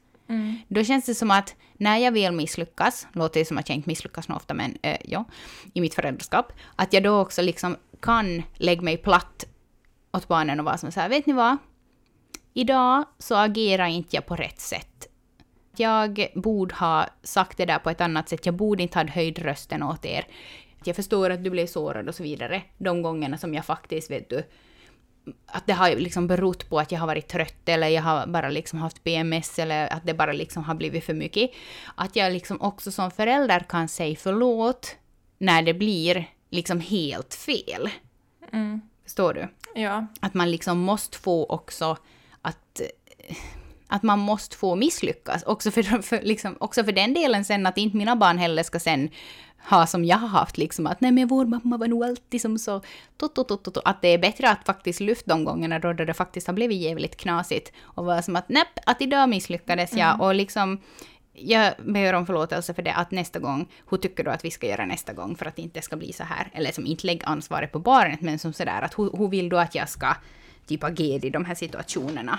Då 0.69 0.85
känns 0.85 1.07
det 1.07 1.15
som 1.15 1.31
att 1.31 1.55
när 1.75 1.99
jag 1.99 2.13
väl 2.13 2.33
misslyckas, 2.33 3.07
låter 3.13 3.41
det 3.41 3.47
som 3.47 3.59
att 3.59 3.69
jag 3.69 3.77
inte 3.77 3.89
misslyckas 3.89 4.27
så 4.27 4.35
ofta, 4.35 4.55
men 4.55 4.79
äh, 4.83 4.97
ja, 5.05 5.25
i 5.73 5.81
mitt 5.81 5.95
föräldraskap, 5.95 6.53
att 6.77 6.93
jag 6.93 7.03
då 7.03 7.21
också 7.21 7.43
liksom 7.43 7.77
kan 8.03 8.43
lägga 8.55 8.83
mig 8.83 8.97
platt 8.97 9.45
åt 10.13 10.29
barnen 10.29 10.61
och 10.61 10.67
vara 10.67 10.79
som 10.79 10.93
så 10.93 11.01
här, 11.01 11.09
vet 11.09 11.27
ni 11.27 11.33
vad? 11.33 11.57
Idag 12.55 13.05
så 13.19 13.35
agerar 13.35 13.87
inte 13.87 14.17
jag 14.17 14.27
på 14.27 14.37
rätt 14.37 14.61
sätt. 14.61 15.07
Jag 15.77 16.27
borde 16.35 16.75
ha 16.75 17.07
sagt 17.23 17.59
det 17.59 17.67
där 17.67 17.79
på 17.79 17.91
ett 17.91 18.01
annat 18.01 18.29
sätt, 18.29 18.47
jag 18.47 18.55
borde 18.55 18.83
inte 18.83 18.99
ha 18.99 19.07
höjd 19.07 19.39
rösten 19.39 19.83
åt 19.83 20.05
er. 20.05 20.27
Jag 20.85 20.97
förstår 20.97 21.31
att 21.31 21.45
du 21.45 21.51
blev 21.51 21.67
sårad 21.67 22.09
och 22.09 22.15
så 22.15 22.23
vidare, 22.23 22.63
de 22.79 23.03
gångerna 23.03 23.39
som 23.39 23.55
jag 23.55 23.65
faktiskt, 23.65 24.11
vet 24.11 24.31
du, 24.31 24.45
att 25.47 25.67
det 25.67 25.73
har 25.73 25.97
liksom 25.97 26.27
berott 26.27 26.71
på 26.71 26.79
att 26.79 26.93
jag 26.93 27.01
har 27.01 27.07
varit 27.07 27.29
trött 27.29 27.69
eller 27.69 27.89
jag 27.89 28.03
har 28.03 28.27
bara 28.27 28.49
liksom 28.49 28.79
haft 28.79 29.05
PMS 29.05 29.59
eller 29.59 29.93
att 29.93 30.07
det 30.07 30.15
bara 30.15 30.33
liksom 30.33 30.65
har 30.65 30.75
blivit 30.75 31.05
för 31.05 31.15
mycket. 31.15 31.51
Att 31.95 32.17
jag 32.17 32.33
liksom 32.33 32.61
också 32.61 32.91
som 32.91 33.11
förälder 33.11 33.61
kan 33.61 33.89
säga 33.89 34.17
förlåt 34.17 34.97
när 35.39 35.63
det 35.63 35.75
blir 35.75 36.29
liksom 36.51 36.81
helt 36.81 37.35
fel. 37.35 37.91
Mm. 38.53 38.81
Förstår 39.05 39.35
du? 39.35 39.49
Ja. 39.81 40.07
Att 40.21 40.35
man 40.35 40.51
liksom 40.51 40.79
måste 40.79 41.19
få 41.19 41.47
också 41.47 41.97
att 42.43 42.81
att 43.93 44.03
man 44.03 44.19
måste 44.19 44.57
få 44.57 44.77
misslyckas. 44.77 45.43
Också 45.43 45.71
för, 45.71 46.03
för, 46.03 46.23
liksom, 46.23 46.57
också 46.61 46.85
för 46.85 46.93
den 46.93 47.15
delen 47.15 47.45
sen 47.45 47.67
att 47.67 47.79
inte 47.79 47.97
mina 47.97 48.17
barn 48.17 48.39
heller 48.39 48.63
ska 48.63 48.81
sen 48.81 49.11
ha 49.69 49.87
som 49.87 50.05
jag 50.05 50.17
har 50.17 50.29
haft, 50.29 50.59
liksom 50.59 50.87
att 50.87 51.01
nej 51.01 51.13
men 51.13 51.29
vår 51.29 51.47
mamma 51.47 51.77
var 51.77 51.87
nog 51.87 52.05
alltid 52.05 52.41
som 52.41 52.59
så, 52.59 52.81
tot, 53.17 53.35
tot, 53.35 53.49
tot, 53.49 53.79
att 53.85 54.03
det 54.03 54.09
är 54.09 54.19
bättre 54.19 54.51
att 54.51 54.67
faktiskt 54.67 55.01
lyfta 55.01 55.31
de 55.31 55.45
gångerna 55.45 55.79
då 55.79 55.93
det 55.93 56.15
faktiskt 56.15 56.47
har 56.47 56.55
blivit 56.55 56.81
jävligt 56.81 57.17
knasigt 57.17 57.73
och 57.83 58.05
vara 58.05 58.23
som 58.23 58.37
att 58.37 58.49
nej, 58.49 58.65
att 58.87 59.03
idag 59.03 59.29
misslyckades 59.29 59.93
jag 59.93 60.15
Mm. 60.15 60.21
och 60.21 60.35
liksom 60.35 60.81
jag 61.33 61.75
ber 61.79 62.13
om 62.13 62.27
förlåtelse 62.27 62.75
för 62.75 62.83
det, 62.83 62.93
att 62.93 63.11
nästa 63.11 63.39
gång, 63.39 63.69
hur 63.91 63.99
tycker 63.99 64.25
du 64.25 64.31
att 64.31 64.45
vi 64.45 64.51
ska 64.51 64.67
göra 64.67 64.87
nästa 64.87 65.13
gång 65.13 65.37
för 65.37 65.47
att 65.47 65.57
det 65.57 65.63
inte 65.63 65.83
ska 65.83 65.97
bli 65.97 66.13
så 66.13 66.25
här? 66.25 66.51
Eller 66.53 66.73
som 66.73 66.87
inte 66.87 67.07
lägg 67.07 67.23
ansvaret 67.25 67.73
på 67.73 67.79
barnet, 67.79 68.21
men 68.21 68.39
som 68.39 68.53
sådär 68.53 68.83
att 68.83 68.99
hur, 68.99 69.17
hur 69.17 69.29
vill 69.29 69.49
du 69.49 69.59
att 69.59 69.75
jag 69.75 69.89
ska 69.89 70.17
typ 70.67 70.85
agera 70.85 71.27
i 71.27 71.31
de 71.31 71.45
här 71.45 71.55
situationerna? 71.55 72.39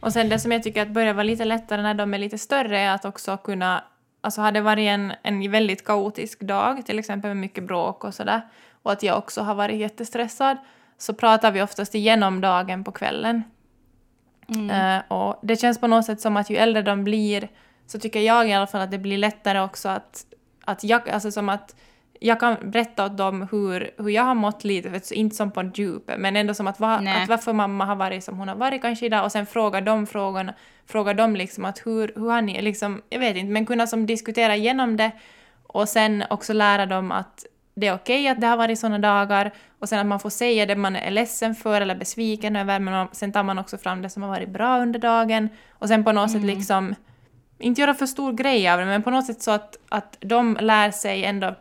Och 0.00 0.12
sen 0.12 0.28
det 0.28 0.38
som 0.38 0.52
jag 0.52 0.62
tycker 0.62 0.82
att 0.82 0.90
börjar 0.90 1.14
vara 1.14 1.22
lite 1.22 1.44
lättare 1.44 1.82
när 1.82 1.94
de 1.94 2.14
är 2.14 2.18
lite 2.18 2.38
större 2.38 2.80
är 2.80 2.94
att 2.94 3.04
också 3.04 3.36
kunna, 3.36 3.84
alltså 4.22 4.40
har 4.40 4.52
det 4.52 4.60
varit 4.60 4.88
en, 4.88 5.12
en 5.22 5.50
väldigt 5.50 5.84
kaotisk 5.84 6.40
dag, 6.40 6.86
till 6.86 6.98
exempel 6.98 7.28
med 7.28 7.36
mycket 7.36 7.64
bråk 7.64 8.04
och 8.04 8.14
sådär, 8.14 8.40
och 8.82 8.92
att 8.92 9.02
jag 9.02 9.18
också 9.18 9.42
har 9.42 9.54
varit 9.54 9.76
jättestressad, 9.76 10.56
så 10.98 11.14
pratar 11.14 11.52
vi 11.52 11.62
oftast 11.62 11.94
igenom 11.94 12.40
dagen 12.40 12.84
på 12.84 12.92
kvällen. 12.92 13.42
Eh, 14.70 15.12
och 15.12 15.40
det 15.42 15.56
känns 15.56 15.80
på 15.80 15.86
något 15.86 16.06
sätt 16.06 16.20
som 16.20 16.36
att 16.36 16.50
ju 16.50 16.56
äldre 16.56 16.82
de 16.82 17.04
blir, 17.04 17.48
så 17.86 17.98
tycker 17.98 18.20
jag 18.20 18.48
i 18.48 18.52
alla 18.52 18.66
fall 18.66 18.80
att 18.80 18.90
det 18.90 18.98
blir 18.98 19.18
lättare 19.18 19.60
också 19.60 19.88
att, 19.88 20.26
att 20.64 20.84
jag, 20.84 21.10
alltså 21.10 21.30
som 21.30 21.48
att 21.48 21.76
jag 22.24 22.40
kan 22.40 22.56
berätta 22.70 23.06
åt 23.06 23.16
dem 23.16 23.48
hur, 23.52 23.90
hur 23.98 24.10
jag 24.10 24.22
har 24.22 24.34
mått 24.34 24.64
lite, 24.64 24.88
du, 24.88 25.14
inte 25.14 25.36
som 25.36 25.50
på 25.50 25.70
djupet, 25.74 26.20
men 26.20 26.36
ändå 26.36 26.54
som 26.54 26.66
att, 26.66 26.80
va, 26.80 27.00
att 27.22 27.28
varför 27.28 27.52
mamma 27.52 27.84
har 27.84 27.96
varit 27.96 28.24
som 28.24 28.38
hon 28.38 28.48
har 28.48 28.54
varit 28.56 28.82
kanske 28.82 29.06
idag, 29.06 29.24
och 29.24 29.32
sen 29.32 29.46
fråga 29.46 29.80
de 29.80 30.06
frågorna, 30.06 30.54
fråga 30.86 31.14
dem 31.14 31.36
liksom 31.36 31.64
att 31.64 31.86
hur, 31.86 32.12
hur 32.16 32.30
har 32.30 32.42
ni, 32.42 32.62
liksom, 32.62 33.02
jag 33.10 33.18
vet 33.20 33.36
inte, 33.36 33.52
men 33.52 33.66
kunna 33.66 33.86
som 33.86 34.06
diskutera 34.06 34.56
igenom 34.56 34.96
det, 34.96 35.10
och 35.66 35.88
sen 35.88 36.24
också 36.30 36.52
lära 36.52 36.86
dem 36.86 37.12
att 37.12 37.46
det 37.74 37.86
är 37.86 37.94
okej 37.94 38.28
att 38.28 38.40
det 38.40 38.46
har 38.46 38.56
varit 38.56 38.78
sådana 38.78 38.98
dagar, 38.98 39.50
och 39.78 39.88
sen 39.88 39.98
att 39.98 40.06
man 40.06 40.20
får 40.20 40.30
säga 40.30 40.66
det 40.66 40.76
man 40.76 40.96
är 40.96 41.10
ledsen 41.10 41.54
för 41.54 41.80
eller 41.80 41.94
besviken 41.94 42.56
över, 42.56 42.78
men 42.78 42.94
man- 42.94 43.08
sen 43.12 43.32
tar 43.32 43.42
man 43.42 43.58
också 43.58 43.78
fram 43.78 44.02
det 44.02 44.10
som 44.10 44.22
har 44.22 44.30
varit 44.30 44.48
bra 44.48 44.78
under 44.78 45.00
dagen, 45.00 45.48
och 45.72 45.88
sen 45.88 46.04
på 46.04 46.12
något 46.12 46.30
sätt 46.30 46.42
liksom, 46.44 46.94
inte 47.58 47.80
göra 47.80 47.94
för 47.94 48.06
stor 48.06 48.32
grej 48.32 48.68
av 48.68 48.78
det, 48.78 48.84
men 48.86 49.02
på 49.02 49.10
något 49.10 49.26
sätt 49.26 49.42
så 49.42 49.50
att, 49.50 49.76
att 49.88 50.16
de 50.20 50.58
lär 50.60 50.90
sig 50.90 51.24
ändå 51.24 51.54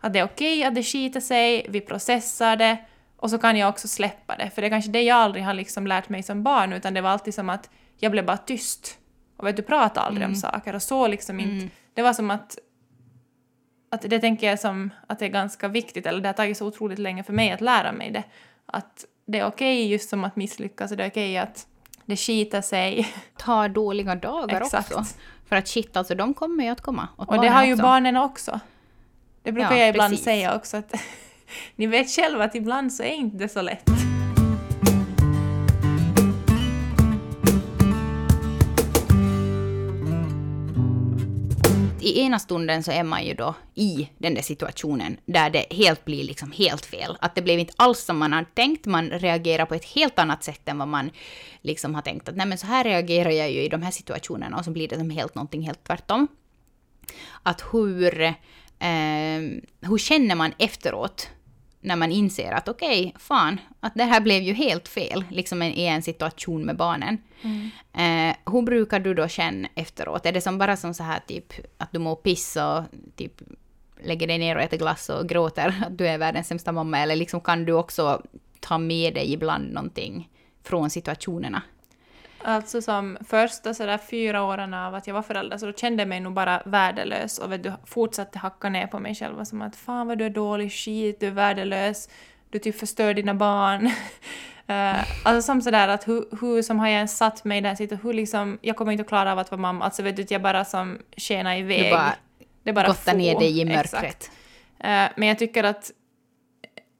att 0.00 0.12
det 0.12 0.18
är 0.18 0.24
okej 0.24 0.64
att 0.64 0.74
det 0.74 0.82
skiter 0.82 1.20
sig, 1.20 1.66
vi 1.68 1.80
processar 1.80 2.56
det 2.56 2.78
och 3.16 3.30
så 3.30 3.38
kan 3.38 3.56
jag 3.56 3.68
också 3.68 3.88
släppa 3.88 4.36
det. 4.36 4.50
För 4.50 4.62
det 4.62 4.68
är 4.68 4.70
kanske 4.70 4.90
det 4.90 5.02
jag 5.02 5.16
aldrig 5.16 5.44
har 5.44 5.54
liksom 5.54 5.86
lärt 5.86 6.08
mig 6.08 6.22
som 6.22 6.42
barn, 6.42 6.72
utan 6.72 6.94
det 6.94 7.00
var 7.00 7.10
alltid 7.10 7.34
som 7.34 7.50
att 7.50 7.70
jag 7.96 8.12
blev 8.12 8.26
bara 8.26 8.36
tyst. 8.36 8.98
Och 9.36 9.46
vet 9.46 9.56
du, 9.56 9.62
pratade 9.62 10.06
aldrig 10.06 10.26
om 10.26 10.34
saker 10.34 10.74
och 10.74 10.82
så 10.82 11.08
liksom 11.08 11.40
inte. 11.40 11.74
Det 11.94 12.02
var 12.02 12.12
som 12.12 12.30
att, 12.30 12.58
att 13.90 14.02
det 14.02 14.18
tänker 14.18 14.46
jag 14.46 14.60
som 14.60 14.90
att 15.06 15.18
det 15.18 15.24
är 15.24 15.28
ganska 15.28 15.68
viktigt, 15.68 16.06
eller 16.06 16.20
det 16.20 16.28
har 16.28 16.32
tagit 16.32 16.56
så 16.56 16.66
otroligt 16.66 16.98
länge 16.98 17.22
för 17.22 17.32
mig 17.32 17.50
att 17.50 17.60
lära 17.60 17.92
mig 17.92 18.10
det. 18.10 18.24
Att 18.66 19.04
det 19.26 19.38
är 19.38 19.46
okej 19.46 19.90
just 19.90 20.10
som 20.10 20.24
att 20.24 20.36
misslyckas 20.36 20.90
och 20.90 20.96
det 20.96 21.04
är 21.04 21.10
okej 21.10 21.38
att 21.38 21.66
det 22.04 22.16
skiter 22.16 22.60
sig. 22.60 23.08
Ta 23.36 23.68
dåliga 23.68 24.14
dagar 24.14 24.60
Exakt. 24.60 24.92
också. 24.92 25.14
För 25.48 25.56
att 25.56 25.68
shit, 25.68 25.96
alltså 25.96 26.14
de 26.14 26.34
kommer 26.34 26.64
ju 26.64 26.70
att 26.70 26.80
komma. 26.80 27.08
åt 27.16 27.28
Och 27.28 27.40
det 27.40 27.48
har 27.48 27.64
ju 27.64 27.72
också. 27.72 27.82
barnen 27.82 28.16
också. 28.16 28.60
Det 29.42 29.52
brukar 29.52 29.70
Ja, 29.72 29.78
jag 29.78 29.88
ibland 29.88 30.12
precis. 30.12 30.24
säga 30.24 30.56
också 30.56 30.76
att 30.76 30.94
ni 31.76 31.86
vet 31.86 32.10
själva 32.10 32.44
att 32.44 32.54
ibland 32.54 32.92
så 32.92 33.02
är 33.02 33.12
inte 33.12 33.36
det 33.36 33.48
så 33.48 33.62
lätt. 33.62 33.90
I 42.02 42.20
ena 42.20 42.38
stunden 42.38 42.82
så 42.82 42.90
är 42.92 43.02
man 43.02 43.24
ju 43.26 43.34
då 43.34 43.54
i 43.74 44.08
den 44.18 44.34
där 44.34 44.42
situationen 44.42 45.16
där 45.26 45.50
det 45.50 45.66
helt 45.70 46.04
blir 46.04 46.24
liksom 46.24 46.52
helt 46.52 46.86
fel. 46.86 47.16
Att 47.20 47.34
det 47.34 47.42
blev 47.42 47.58
inte 47.58 47.72
alls 47.76 48.00
som 48.00 48.18
man 48.18 48.32
hade 48.32 48.46
tänkt, 48.54 48.86
man 48.86 49.10
reagerar 49.10 49.66
på 49.66 49.74
ett 49.74 49.84
helt 49.84 50.18
annat 50.18 50.44
sätt 50.44 50.68
än 50.68 50.78
vad 50.78 50.88
man 50.88 51.10
liksom 51.60 51.94
har 51.94 52.02
tänkt 52.02 52.28
att 52.28 52.36
nej 52.36 52.46
men 52.46 52.58
så 52.58 52.66
här 52.66 52.84
reagerar 52.84 53.30
jag 53.30 53.50
ju 53.50 53.60
i 53.62 53.68
de 53.68 53.82
här 53.82 53.90
situationerna 53.90 54.56
och 54.56 54.64
så 54.64 54.70
blir 54.70 54.88
det 54.88 54.96
som 54.98 55.10
helt 55.10 55.34
någonting 55.34 55.62
helt 55.62 55.84
tvärtom. 55.84 56.28
Att 57.42 57.64
hur, 57.72 58.34
eh, 58.80 59.62
hur 59.88 59.98
känner 59.98 60.34
man 60.34 60.52
efteråt 60.58 61.28
när 61.80 61.96
man 61.96 62.12
inser 62.12 62.52
att 62.52 62.68
okej, 62.68 63.14
fan, 63.18 63.60
att 63.80 63.94
det 63.94 64.04
här 64.04 64.20
blev 64.20 64.42
ju 64.42 64.52
helt 64.52 64.88
fel, 64.88 65.24
liksom 65.30 65.62
i 65.62 65.86
en 65.86 66.02
situation 66.02 66.64
med 66.64 66.76
barnen. 66.76 67.18
Eh, 67.92 68.36
hur 68.52 68.62
brukar 68.62 69.00
du 69.00 69.14
då 69.14 69.28
känna 69.28 69.68
efteråt? 69.74 70.26
Är 70.26 70.32
det 70.32 70.40
som 70.40 70.58
bara 70.58 70.76
som 70.76 70.94
så 70.94 71.02
här 71.02 71.20
typ 71.26 71.52
att 71.78 71.92
du 71.92 71.98
mår 71.98 72.16
piss 72.16 72.56
och 72.56 72.82
typ 73.16 73.42
lägger 74.02 74.26
dig 74.26 74.38
ner 74.38 74.56
och 74.56 74.62
äter 74.62 74.78
glass 74.78 75.08
och 75.08 75.28
gråter 75.28 75.84
att 75.86 75.98
du 75.98 76.08
är 76.08 76.18
världens 76.18 76.48
sämsta 76.48 76.72
mamma? 76.72 76.98
Eller 76.98 77.16
liksom 77.16 77.40
kan 77.40 77.64
du 77.64 77.72
också 77.72 78.22
ta 78.60 78.78
med 78.78 79.14
dig 79.14 79.32
ibland 79.32 79.72
någonting 79.72 80.28
från 80.62 80.90
situationerna? 80.90 81.62
Alltså 82.44 82.82
som 82.82 83.18
första 83.28 83.74
sådär 83.74 83.98
fyra 83.98 84.42
åren 84.42 84.74
av 84.74 84.94
att 84.94 85.06
jag 85.06 85.14
var 85.14 85.22
förälder 85.22 85.58
så 85.58 85.66
då 85.66 85.72
kände 85.72 86.00
jag 86.00 86.08
mig 86.08 86.20
nog 86.20 86.32
bara 86.32 86.62
värdelös 86.64 87.38
och 87.38 87.52
vet 87.52 87.62
du, 87.62 87.72
fortsatte 87.84 88.38
hacka 88.38 88.68
ner 88.68 88.86
på 88.86 88.98
mig 88.98 89.14
själv 89.14 89.38
och 89.38 89.46
som 89.46 89.62
att 89.62 89.76
fan 89.76 90.06
vad 90.06 90.18
du 90.18 90.26
är 90.26 90.30
dålig, 90.30 90.72
skit, 90.72 91.20
du 91.20 91.26
är 91.26 91.30
värdelös, 91.30 92.08
du 92.50 92.58
typ 92.58 92.78
förstör 92.78 93.14
dina 93.14 93.34
barn. 93.34 93.90
Eh, 94.66 95.04
alltså 95.24 95.42
som 95.42 95.62
sådär 95.62 95.88
att 95.88 96.08
hur, 96.08 96.24
hur 96.40 96.62
som 96.62 96.78
har 96.78 96.88
jag 96.88 96.96
ens 96.96 97.16
satt 97.16 97.44
mig 97.44 97.58
i 97.58 97.60
den 97.60 97.76
situationen, 97.76 98.06
hur 98.06 98.12
liksom, 98.12 98.58
jag 98.62 98.76
kommer 98.76 98.92
inte 98.92 99.02
att 99.02 99.08
klara 99.08 99.32
av 99.32 99.38
att 99.38 99.50
vara 99.50 99.60
mamma, 99.60 99.84
alltså 99.84 100.02
vet 100.02 100.16
du, 100.16 100.26
jag 100.28 100.42
bara 100.42 100.64
som 100.64 100.98
skenar 101.16 101.56
iväg. 101.56 101.84
Du 101.84 101.90
bara 101.90 102.14
det 102.62 102.72
bara 102.72 102.86
gottar 102.86 103.14
ner 103.14 103.38
dig 103.38 103.60
i 103.60 103.64
mörkret. 103.64 104.30
Eh, 104.78 105.06
men 105.16 105.28
jag 105.28 105.38
tycker 105.38 105.64
att, 105.64 105.90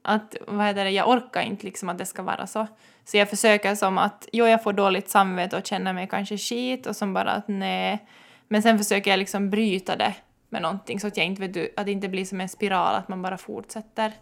att 0.02 0.36
vad 0.46 0.66
heter 0.66 0.84
det, 0.84 0.90
jag 0.90 1.08
orkar 1.08 1.40
inte 1.40 1.66
liksom 1.66 1.88
att 1.88 1.98
det 1.98 2.06
ska 2.06 2.22
vara 2.22 2.46
så. 2.46 2.66
Så 3.10 3.16
jag 3.16 3.30
försöker 3.30 3.74
som 3.74 3.98
att, 3.98 4.28
jo 4.32 4.46
jag 4.46 4.62
får 4.62 4.72
dåligt 4.72 5.10
samvete 5.10 5.56
och 5.56 5.66
känner 5.66 5.92
mig 5.92 6.08
kanske 6.10 6.38
skit 6.38 6.86
och 6.86 6.96
som 6.96 7.12
bara 7.14 7.30
att 7.30 7.48
nej. 7.48 8.06
Men 8.48 8.62
sen 8.62 8.78
försöker 8.78 9.10
jag 9.10 9.18
liksom 9.18 9.50
bryta 9.50 9.96
det 9.96 10.14
med 10.48 10.62
någonting 10.62 11.00
så 11.00 11.06
att 11.06 11.16
jag 11.16 11.26
inte 11.26 11.48
vet 11.48 11.78
att 11.78 11.86
det 11.86 11.92
inte 11.92 12.08
blir 12.08 12.24
som 12.24 12.40
en 12.40 12.48
spiral, 12.48 12.94
att 12.94 13.08
man 13.08 13.22
bara 13.22 13.38
fortsätter. 13.38 14.12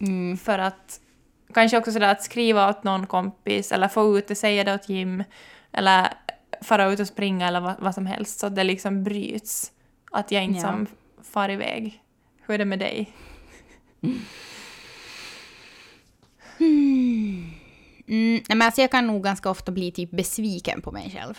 Mm. 0.00 0.36
För 0.36 0.58
att 0.58 1.00
kanske 1.54 1.78
också 1.78 1.92
sådär 1.92 2.12
att 2.12 2.22
skriva 2.22 2.68
åt 2.68 2.84
någon 2.84 3.06
kompis 3.06 3.72
eller 3.72 3.88
få 3.88 4.18
ut 4.18 4.28
det, 4.28 4.34
säga 4.34 4.64
det 4.64 4.74
åt 4.74 4.88
Jim 4.88 5.24
eller 5.72 6.08
fara 6.60 6.92
ut 6.92 7.00
och 7.00 7.06
springa 7.06 7.48
eller 7.48 7.60
vad, 7.60 7.74
vad 7.78 7.94
som 7.94 8.06
helst 8.06 8.40
så 8.40 8.46
att 8.46 8.56
det 8.56 8.64
liksom 8.64 9.04
bryts. 9.04 9.72
Att 10.10 10.30
jag 10.30 10.44
inte 10.44 10.60
Ja. 10.60 10.66
som 10.66 10.86
far 11.22 11.48
iväg. 11.48 12.02
Hur 12.46 12.54
är 12.54 12.58
det 12.58 12.64
med 12.64 12.78
dig? 12.78 13.12
Mm, 16.60 17.51
nej, 18.06 18.44
men 18.48 18.62
alltså 18.62 18.80
jag 18.80 18.90
kan 18.90 19.06
nog 19.06 19.24
ganska 19.24 19.50
ofta 19.50 19.72
bli 19.72 19.92
typ 19.92 20.10
besviken 20.10 20.82
på 20.82 20.92
mig 20.92 21.10
själv. 21.10 21.38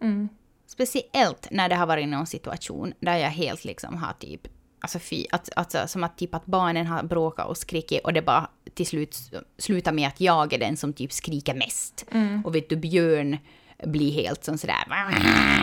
Mm. 0.00 0.28
Speciellt 0.66 1.48
när 1.50 1.68
det 1.68 1.74
har 1.74 1.86
varit 1.86 2.08
någon 2.08 2.26
situation 2.26 2.92
där 3.00 3.16
jag 3.16 3.30
helt 3.30 3.64
liksom 3.64 3.96
har 3.96 4.12
typ, 4.12 4.40
alltså 4.80 4.98
fy, 4.98 5.24
att, 5.30 5.48
alltså, 5.56 5.78
som 5.86 6.04
att 6.04 6.18
typ 6.18 6.34
att 6.34 6.46
barnen 6.46 6.86
har 6.86 7.02
bråkat 7.02 7.48
och 7.48 7.56
skrikit 7.56 8.04
och 8.04 8.12
det 8.12 8.22
bara 8.22 8.50
till 8.74 8.86
slut 8.86 9.16
slutar 9.58 9.92
med 9.92 10.08
att 10.08 10.20
jag 10.20 10.52
är 10.52 10.58
den 10.58 10.76
som 10.76 10.92
typ 10.92 11.12
skriker 11.12 11.54
mest. 11.54 12.06
Och 12.44 12.54
vet 12.54 12.68
du, 12.68 12.76
Björn 12.76 13.36
blir 13.84 14.12
helt 14.12 14.44
som 14.44 14.58
sådär, 14.58 14.84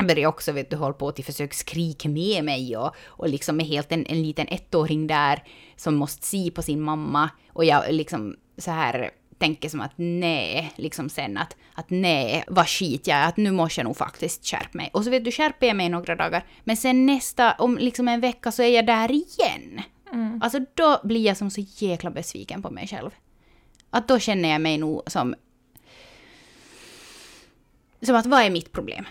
börjar 0.07 0.27
också 0.27 0.51
vet 0.51 0.69
du 0.69 0.75
hålla 0.75 0.93
på 0.93 1.11
till 1.11 1.25
försök 1.25 1.53
skrika 1.53 2.09
med 2.09 2.43
mig 2.43 2.77
och, 2.77 2.95
och 3.05 3.29
liksom 3.29 3.59
är 3.59 3.65
helt 3.65 3.91
en, 3.91 4.05
en 4.05 4.21
liten 4.21 4.47
ettåring 4.47 5.07
där 5.07 5.43
som 5.75 5.95
måste 5.95 6.25
se 6.25 6.51
på 6.51 6.61
sin 6.61 6.81
mamma 6.81 7.29
och 7.53 7.65
jag 7.65 7.93
liksom 7.93 8.35
så 8.57 8.71
här 8.71 9.11
tänker 9.37 9.69
som 9.69 9.81
att 9.81 9.91
nej, 9.95 10.73
liksom 10.75 11.09
sen 11.09 11.37
att, 11.37 11.55
att 11.73 11.89
nej, 11.89 12.43
vad 12.47 12.69
skit 12.69 13.07
jag 13.07 13.17
är, 13.17 13.27
att 13.27 13.37
nu 13.37 13.51
måste 13.51 13.79
jag 13.79 13.85
nog 13.85 13.97
faktiskt 13.97 14.45
skärpa 14.45 14.69
mig. 14.77 14.89
Och 14.93 15.03
så 15.03 15.09
vet 15.09 15.25
du, 15.25 15.31
skärper 15.31 15.67
jag 15.67 15.75
mig 15.75 15.89
några 15.89 16.15
dagar, 16.15 16.45
men 16.63 16.77
sen 16.77 17.05
nästa, 17.05 17.53
om 17.53 17.77
liksom 17.77 18.07
en 18.07 18.21
vecka 18.21 18.51
så 18.51 18.63
är 18.63 18.67
jag 18.67 18.85
där 18.85 19.11
igen. 19.11 19.81
Mm. 20.13 20.41
Alltså 20.43 20.59
då 20.73 20.99
blir 21.03 21.25
jag 21.25 21.37
som 21.37 21.49
så 21.51 21.61
jäkla 21.61 22.11
besviken 22.11 22.61
på 22.61 22.69
mig 22.69 22.87
själv. 22.87 23.11
Att 23.89 24.07
då 24.07 24.19
känner 24.19 24.49
jag 24.49 24.61
mig 24.61 24.77
nog 24.77 25.01
som... 25.07 25.35
Som 28.01 28.15
att 28.15 28.25
vad 28.25 28.41
är 28.41 28.49
mitt 28.49 28.71
problem? 28.71 29.05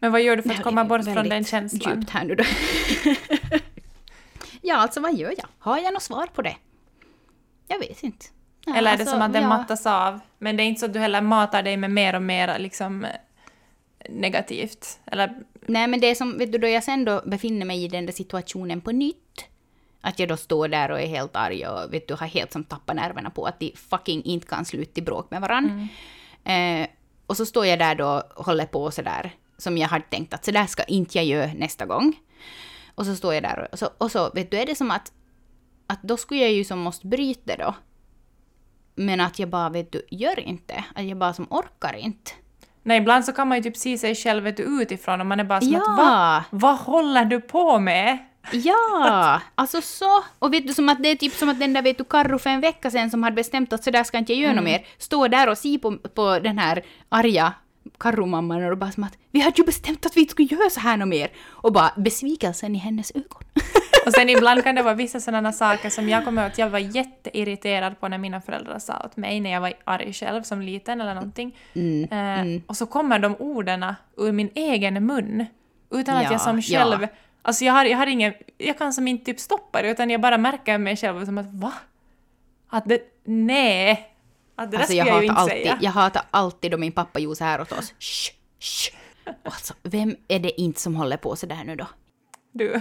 Men 0.00 0.12
vad 0.12 0.22
gör 0.22 0.36
du 0.36 0.42
för 0.42 0.50
att 0.50 0.62
komma 0.62 0.84
bort 0.84 1.04
från 1.04 1.28
den 1.28 1.44
känslan? 1.44 1.98
djupt 1.98 2.10
här 2.10 2.24
nu 2.24 2.34
då. 2.34 2.44
ja, 4.62 4.76
alltså 4.76 5.00
vad 5.00 5.14
gör 5.14 5.34
jag? 5.36 5.46
Har 5.58 5.78
jag 5.78 5.94
något 5.94 6.02
svar 6.02 6.26
på 6.26 6.42
det? 6.42 6.56
Jag 7.68 7.78
vet 7.78 8.02
inte. 8.02 8.26
Ja, 8.66 8.76
Eller 8.76 8.92
är 8.92 8.96
det 8.96 9.02
alltså, 9.02 9.14
som 9.14 9.22
att 9.22 9.32
den 9.32 9.42
ja. 9.42 9.48
mattas 9.48 9.86
av? 9.86 10.20
Men 10.38 10.56
det 10.56 10.62
är 10.62 10.64
inte 10.64 10.80
så 10.80 10.86
att 10.86 10.92
du 10.92 10.98
heller 10.98 11.20
matar 11.20 11.62
dig 11.62 11.76
med 11.76 11.90
mer 11.90 12.14
och 12.14 12.22
mer 12.22 12.58
liksom 12.58 13.04
eh, 13.04 13.10
negativt? 14.08 15.00
Eller 15.06 15.42
Nej, 15.68 15.86
men 15.86 16.00
det 16.00 16.06
är 16.06 16.14
som, 16.14 16.38
vet 16.38 16.52
du, 16.52 16.58
då 16.58 16.68
jag 16.68 16.84
sen 16.84 17.04
då 17.04 17.22
befinner 17.24 17.66
mig 17.66 17.84
i 17.84 17.88
den 17.88 18.06
där 18.06 18.12
situationen 18.12 18.80
på 18.80 18.92
nytt, 18.92 19.44
att 20.00 20.18
jag 20.18 20.28
då 20.28 20.36
står 20.36 20.68
där 20.68 20.90
och 20.90 21.00
är 21.00 21.06
helt 21.06 21.36
arg 21.36 21.66
och 21.66 21.94
vet 21.94 22.08
du, 22.08 22.14
har 22.14 22.26
helt 22.26 22.52
som 22.52 22.64
tappat 22.64 22.96
nerverna 22.96 23.30
på 23.30 23.44
att 23.44 23.60
de 23.60 23.72
fucking 23.76 24.22
inte 24.22 24.46
kan 24.46 24.64
sluta 24.64 25.00
i 25.00 25.02
bråk 25.02 25.30
med 25.30 25.40
varann. 25.40 25.88
Eh, 26.44 26.88
och 27.26 27.36
så 27.36 27.46
står 27.46 27.66
jag 27.66 27.78
där 27.78 27.94
då 27.94 28.22
och 28.34 28.46
håller 28.46 28.66
på 28.66 28.90
sådär, 28.90 29.30
som 29.58 29.78
jag 29.78 29.88
hade 29.88 30.04
tänkt 30.04 30.34
att 30.34 30.44
så 30.44 30.50
där 30.50 30.66
ska 30.66 30.82
inte 30.82 31.18
jag 31.18 31.24
göra 31.24 31.52
nästa 31.52 31.86
gång. 31.86 32.16
Och 32.94 33.06
så 33.06 33.16
står 33.16 33.34
jag 33.34 33.42
där 33.42 33.68
och 33.72 33.78
så, 33.78 33.88
och 33.98 34.10
så 34.10 34.30
vet 34.30 34.50
du, 34.50 34.56
är 34.56 34.66
det 34.66 34.74
som 34.74 34.90
att, 34.90 35.12
att 35.88 36.02
då 36.02 36.16
skulle 36.16 36.40
jag 36.40 36.52
ju 36.52 36.64
som 36.64 36.78
måste 36.78 37.06
bryta 37.06 37.56
då. 37.56 37.74
Men 38.94 39.20
att 39.20 39.38
jag 39.38 39.48
bara, 39.48 39.68
vet 39.68 39.92
du, 39.92 40.02
gör 40.10 40.40
inte. 40.40 40.84
Att 40.94 41.04
jag 41.04 41.18
bara 41.18 41.32
som 41.32 41.46
orkar 41.50 41.94
inte. 41.96 42.30
Nej, 42.82 42.98
ibland 42.98 43.24
så 43.24 43.32
kan 43.32 43.48
man 43.48 43.58
ju 43.58 43.62
typ 43.62 43.76
se 43.76 43.98
sig 43.98 44.14
själv 44.14 44.44
vet 44.44 44.56
du, 44.56 44.62
utifrån 44.82 45.20
och 45.20 45.26
man 45.26 45.40
är 45.40 45.44
bara 45.44 45.60
som 45.60 45.72
Ja. 45.72 45.92
att 45.92 45.98
va? 45.98 46.44
Vad 46.50 46.78
håller 46.78 47.24
du 47.24 47.40
på 47.40 47.78
med? 47.78 48.18
Ja, 48.52 49.40
alltså 49.54 49.80
så. 49.80 50.24
Och 50.38 50.52
vet 50.54 50.66
du, 50.66 50.74
som 50.74 50.88
att 50.88 51.02
det 51.02 51.08
är 51.08 51.16
typ 51.16 51.32
som 51.32 51.48
att 51.48 51.60
den 51.60 51.72
där 51.72 51.82
vet 51.82 51.98
du 51.98 52.04
Karro 52.04 52.38
för 52.38 52.50
en 52.50 52.60
vecka 52.60 52.90
sedan 52.90 53.10
som 53.10 53.22
hade 53.22 53.36
bestämt 53.36 53.72
att 53.72 53.84
så 53.84 53.90
där 53.90 54.04
ska 54.04 54.18
inte 54.18 54.32
jag 54.32 54.42
göra 54.42 54.54
något 54.54 54.64
mer, 54.64 54.86
står 54.98 55.28
där 55.28 55.48
och 55.50 55.58
ser 55.58 55.78
på, 55.78 55.98
på 55.98 56.38
den 56.38 56.58
här 56.58 56.82
arga 57.08 57.52
Karro-mamman 57.98 58.70
och 58.70 58.78
bara 58.78 58.92
som 58.92 59.04
att 59.04 59.18
vi 59.30 59.40
hade 59.40 59.54
ju 59.56 59.64
bestämt 59.64 60.06
att 60.06 60.16
vi 60.16 60.20
inte 60.20 60.30
skulle 60.32 60.48
göra 60.48 60.70
så 60.70 60.80
här 60.80 60.96
något 60.96 61.08
mer. 61.08 61.30
Och 61.48 61.72
bara 61.72 61.90
besvikelsen 61.96 62.74
i 62.76 62.78
hennes 62.78 63.10
ögon. 63.14 63.42
Och 64.08 64.14
sen 64.14 64.28
ibland 64.28 64.64
kan 64.64 64.74
det 64.74 64.82
vara 64.82 64.94
vissa 64.94 65.20
sådana 65.20 65.52
saker 65.52 65.90
som 65.90 66.08
jag 66.08 66.24
kommer 66.24 66.42
ihåg 66.42 66.50
att 66.52 66.58
jag 66.58 66.68
var 66.70 66.78
jätteirriterad 66.78 68.00
på 68.00 68.08
när 68.08 68.18
mina 68.18 68.40
föräldrar 68.40 68.78
sa 68.78 69.02
åt 69.04 69.16
mig 69.16 69.40
när 69.40 69.50
jag 69.50 69.60
var 69.60 69.72
arg 69.84 70.12
själv 70.12 70.42
som 70.42 70.62
liten 70.62 71.00
eller 71.00 71.14
någonting. 71.14 71.56
eh, 72.10 72.60
Och 72.66 72.76
så 72.76 72.86
kommer 72.86 73.18
de 73.18 73.36
orden 73.38 73.84
ur 74.16 74.32
min 74.32 74.50
egen 74.54 75.06
mun 75.06 75.46
utan 75.90 76.16
att 76.16 76.24
Ja, 76.24 76.30
jag 76.32 76.40
som 76.40 76.60
ja. 76.64 76.78
själv... 76.78 77.06
Alltså 77.42 77.64
jag 77.64 77.72
har, 77.72 77.84
jag 77.84 77.98
har 77.98 78.06
ingen... 78.06 78.34
Jag 78.58 78.78
kan 78.78 78.92
som 78.92 79.08
inte 79.08 79.24
typ 79.24 79.40
stoppa 79.40 79.82
det 79.82 79.90
utan 79.90 80.10
jag 80.10 80.20
bara 80.20 80.38
märker 80.38 80.78
mig 80.78 80.96
själv 80.96 81.24
som 81.24 81.38
att 81.38 81.46
va? 81.54 81.72
Att 82.68 82.84
det... 82.88 83.00
Nej! 83.24 84.10
Att 84.56 84.70
det 84.70 84.76
där 84.76 84.78
Alltså 84.82 84.92
ska 84.92 84.98
jag 84.98 85.06
jag, 85.08 85.12
hatar 85.12 85.22
ju 85.22 85.28
inte 85.28 85.40
alltid, 85.40 85.56
säga. 85.62 85.78
jag 85.80 85.90
hatar 85.90 86.22
alltid 86.30 86.70
då 86.70 86.76
min 86.78 86.92
pappa 86.92 87.18
gjorde 87.18 87.36
så 87.36 87.44
här 87.44 87.60
åt 87.60 87.72
oss. 87.72 87.94
Shh, 87.98 88.32
shh. 88.60 88.94
Alltså, 89.44 89.74
vem 89.82 90.16
är 90.28 90.38
det 90.38 90.60
inte 90.60 90.80
som 90.80 90.96
håller 90.96 91.16
på 91.16 91.36
så 91.36 91.46
där 91.46 91.64
nu 91.64 91.76
då? 91.76 91.86
Du. 92.52 92.80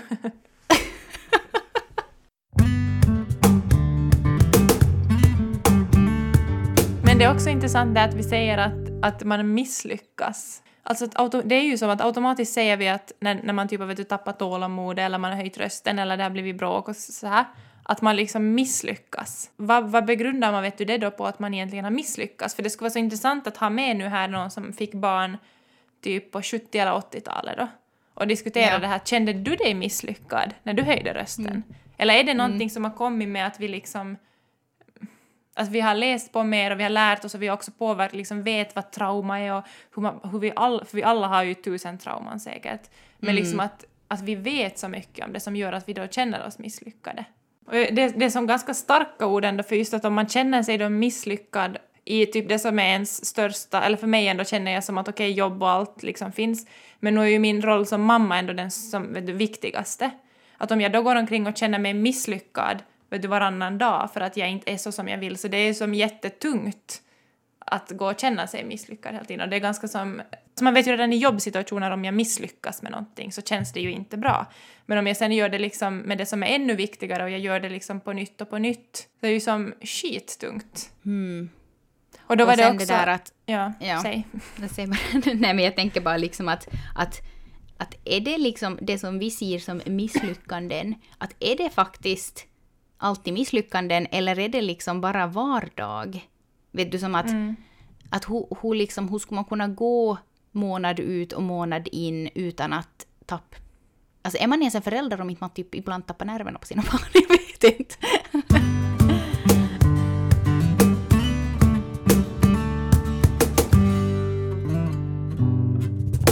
Men 7.18 7.20
det 7.20 7.26
är 7.30 7.34
också 7.34 7.50
intressant 7.50 7.96
det 7.96 8.02
att 8.02 8.14
vi 8.14 8.24
säger 8.24 8.58
att, 8.58 9.06
att 9.06 9.24
man 9.24 9.54
misslyckas. 9.54 10.64
Alltså 10.84 11.08
auto, 11.16 11.42
det 11.46 11.56
är 11.56 11.62
ju 11.62 11.78
som 11.78 11.90
att 11.90 12.02
automatiskt 12.02 12.54
säger 12.54 12.78
vi 12.78 12.88
att 12.88 13.12
när, 13.20 13.40
när 13.44 13.54
man 13.54 13.68
typ 13.68 13.80
har 13.80 13.88
vet 13.88 13.98
du, 13.98 14.04
tappat 14.04 14.40
tålamod 14.40 15.00
eller 15.00 15.18
man 15.18 15.32
har 15.32 15.38
höjt 15.38 15.58
rösten 15.58 16.00
eller 16.00 16.18
det 16.18 16.24
har 16.24 16.30
blivit 16.30 16.58
bråk 16.58 16.88
och 16.88 16.96
så 16.96 17.28
här, 17.28 17.46
att 17.84 18.02
man 18.02 18.16
liksom 18.16 18.54
misslyckas. 18.54 19.52
Vad, 19.56 19.92
vad 19.92 20.06
begrundar 20.06 20.52
man 20.52 20.64
vet 20.64 20.78
du 20.78 20.86
det 20.86 20.98
då 20.98 21.12
på 21.12 21.26
att 21.26 21.40
man 21.40 21.54
egentligen 21.54 21.86
har 21.86 21.92
misslyckats? 21.92 22.56
För 22.56 22.64
det 22.64 22.70
skulle 22.70 22.86
vara 22.86 22.94
så 22.94 23.00
intressant 23.00 23.48
att 23.48 23.58
ha 23.58 23.70
med 23.70 23.98
nu 23.98 24.08
här 24.08 24.28
någon 24.28 24.52
som 24.52 24.74
fick 24.74 24.94
barn 24.94 25.38
typ 26.04 26.32
på 26.32 26.42
70 26.42 26.78
eller 26.78 26.92
80-talet 26.92 27.58
då 27.58 27.68
och 28.14 28.28
diskutera 28.28 28.74
Ja. 28.74 28.80
det 28.80 28.88
här. 28.88 29.00
Kände 29.06 29.34
du 29.34 29.56
dig 29.56 29.74
misslyckad 29.74 30.54
när 30.64 30.74
du 30.74 30.84
höjde 30.84 31.14
rösten? 31.14 31.64
Eller 31.98 32.14
är 32.14 32.24
det 32.24 32.34
någonting 32.34 32.70
som 32.70 32.84
har 32.84 32.92
kommit 32.92 33.30
med 33.30 33.48
att 33.48 33.60
vi 33.60 33.68
liksom 33.68 34.18
att 35.58 35.70
vi 35.70 35.82
har 35.82 35.96
läst 35.96 36.32
på 36.32 36.44
mer 36.44 36.72
och 36.72 36.80
vi 36.80 36.84
har 36.84 36.90
lärt 36.90 37.26
oss 37.26 37.36
och 37.36 37.42
vi 37.42 37.48
har 37.48 37.54
också 37.54 37.72
påverkat, 37.72 38.16
liksom 38.16 38.44
vet 38.44 38.76
vad 38.76 38.92
trauma 38.92 39.40
är 39.40 39.54
och 39.54 39.64
hur, 39.96 40.02
man, 40.02 40.20
hur 40.32 40.40
vi 40.40 40.54
alla, 40.56 40.86
för 40.86 40.96
vi 40.96 41.04
alla 41.04 41.28
har 41.28 41.44
ju 41.44 41.54
tusen 41.54 41.98
trauman 41.98 42.40
säkert. 42.40 42.82
Men 43.18 43.36
liksom 43.36 43.60
att, 43.60 43.86
att 44.08 44.22
vi 44.22 44.36
vet 44.36 44.80
så 44.80 44.88
mycket 44.88 45.26
om 45.26 45.34
det 45.34 45.40
som 45.40 45.56
gör 45.56 45.74
att 45.74 45.90
vi 45.90 45.94
då 45.94 46.08
känner 46.08 46.48
oss 46.48 46.60
misslyckade. 46.60 47.26
Och 47.66 47.74
det, 47.74 47.92
det 47.92 48.26
är 48.26 48.30
som 48.30 48.48
ganska 48.48 48.74
starka 48.74 49.26
ord 49.26 49.46
ändå 49.46 49.64
för 49.64 49.76
just 49.76 49.94
att 49.94 50.06
om 50.06 50.14
man 50.14 50.30
känner 50.30 50.64
sig 50.64 50.78
då 50.78 50.90
misslyckad 50.90 51.78
i 52.06 52.26
typ 52.26 52.50
det 52.50 52.60
som 52.60 52.80
är 52.80 52.88
ens 52.88 53.26
största, 53.26 53.84
eller 53.84 53.98
för 53.98 54.08
mig 54.08 54.28
ändå 54.28 54.44
känner 54.44 54.72
jag 54.72 54.84
som 54.84 54.98
att 54.98 55.08
okej 55.08 55.32
jobb 55.32 55.64
och 55.64 55.70
allt 55.70 56.04
liksom 56.04 56.32
finns, 56.32 56.68
men 57.00 57.16
nu 57.16 57.22
är 57.22 57.26
ju 57.26 57.40
min 57.40 57.62
roll 57.62 57.86
som 57.86 58.02
mamma 58.02 58.40
ändå 58.40 58.54
den 58.54 58.72
som, 58.72 59.14
vet 59.14 59.28
du, 59.28 59.34
viktigaste. 59.34 60.12
Att 60.58 60.72
om 60.72 60.82
jag 60.82 60.92
då 60.92 61.02
går 61.02 61.16
omkring 61.16 61.48
och 61.48 61.58
känner 61.58 61.80
mig 61.80 61.94
misslyckad 61.94 62.84
vet 63.10 63.22
du, 63.22 63.28
varannan 63.28 63.78
dag 63.78 64.10
för 64.14 64.22
att 64.22 64.38
jag 64.38 64.50
inte 64.50 64.72
är 64.72 64.78
så 64.78 64.92
som 64.92 65.08
jag 65.08 65.18
vill, 65.18 65.38
så 65.38 65.48
det 65.48 65.58
är 65.58 65.74
som 65.74 65.94
jättetungt 65.94 67.02
att 67.60 67.92
gå 67.92 68.12
och 68.12 68.20
känna 68.20 68.48
sig 68.48 68.64
misslyckad 68.64 69.14
hela 69.14 69.26
tiden. 69.26 69.42
Och 69.42 69.50
det 69.50 69.56
är 69.56 69.60
ganska 69.60 69.88
som... 69.88 70.22
Så 70.56 70.64
man 70.64 70.74
vet 70.74 70.88
ju 70.88 70.92
redan 70.92 71.14
i 71.14 71.18
jobbsituationer 71.18 71.92
om 71.92 72.06
jag 72.06 72.14
misslyckas 72.14 72.82
med 72.82 72.92
någonting 72.92 73.32
så 73.32 73.42
känns 73.42 73.74
det 73.74 73.80
ju 73.80 73.92
inte 73.92 74.18
bra. 74.18 74.46
Men 74.86 74.98
om 74.98 75.08
jag 75.08 75.18
sen 75.18 75.32
gör 75.32 75.50
det 75.50 75.60
liksom 75.60 75.98
med 75.98 76.18
det 76.18 76.26
som 76.26 76.44
är 76.44 76.48
ännu 76.48 76.76
viktigare 76.76 77.24
och 77.24 77.30
jag 77.30 77.40
gör 77.40 77.60
det 77.60 77.70
liksom 77.70 78.00
på 78.00 78.14
nytt 78.14 78.42
och 78.42 78.50
på 78.50 78.58
nytt, 78.58 79.08
så 79.20 79.26
är 79.26 79.30
det 79.30 79.34
ju 79.34 79.40
som 79.40 79.74
skittungt. 79.82 80.92
Och 82.20 82.38
då 82.38 82.44
och 82.44 82.48
var 82.48 82.58
det 82.58 82.64
sen 82.64 82.76
också... 82.76 82.88
det 82.88 82.94
där 82.94 83.08
att 83.08 83.34
Ja, 83.46 83.74
Ja. 83.80 84.02
säg. 84.02 84.28
Nej 85.36 85.54
men 85.54 85.60
jag 85.60 85.76
tänker 85.76 86.02
bara 86.02 86.18
liksom 86.18 86.48
att, 86.48 86.68
att, 86.96 87.22
att 87.78 87.96
är 88.06 88.20
det 88.20 88.38
liksom 88.38 88.80
det 88.82 89.00
som 89.00 89.20
vi 89.20 89.32
ser 89.32 89.60
som 89.60 89.82
misslyckanden, 89.86 90.96
att 91.18 91.36
är 91.40 91.56
det 91.56 91.70
faktiskt 91.70 92.46
alltid 92.98 93.34
misslyckanden 93.34 94.08
eller 94.12 94.40
är 94.40 94.50
det 94.50 94.62
liksom 94.62 95.02
bara 95.02 95.28
vardag? 95.28 96.28
Vet 96.72 96.92
du 96.92 97.00
som 97.00 97.16
att, 97.16 97.30
att 98.10 98.30
hur, 98.30 98.62
hur, 98.62 98.76
liksom, 98.76 99.10
hur 99.10 99.20
ska 99.20 99.36
man 99.36 99.46
kunna 99.46 99.68
gå 99.68 100.18
månad 100.52 101.00
ut 101.00 101.34
och 101.34 101.44
månad 101.44 101.88
in 101.92 102.30
utan 102.36 102.74
att 102.74 103.08
tappa 103.26 103.58
Alltså 104.22 104.44
är 104.44 104.48
man 104.48 104.62
ens 104.62 104.76
en 104.76 104.82
förälder 104.82 105.22
om 105.22 105.30
inte 105.30 105.44
man 105.44 105.50
typ 105.50 105.76
ibland 105.76 106.08
tappar 106.08 106.26
nerverna 106.26 106.60
på 106.60 106.66
sina 106.66 106.82
barn? 106.92 107.02
Jag 107.14 107.30
vet 107.30 107.80
inte. 107.80 107.96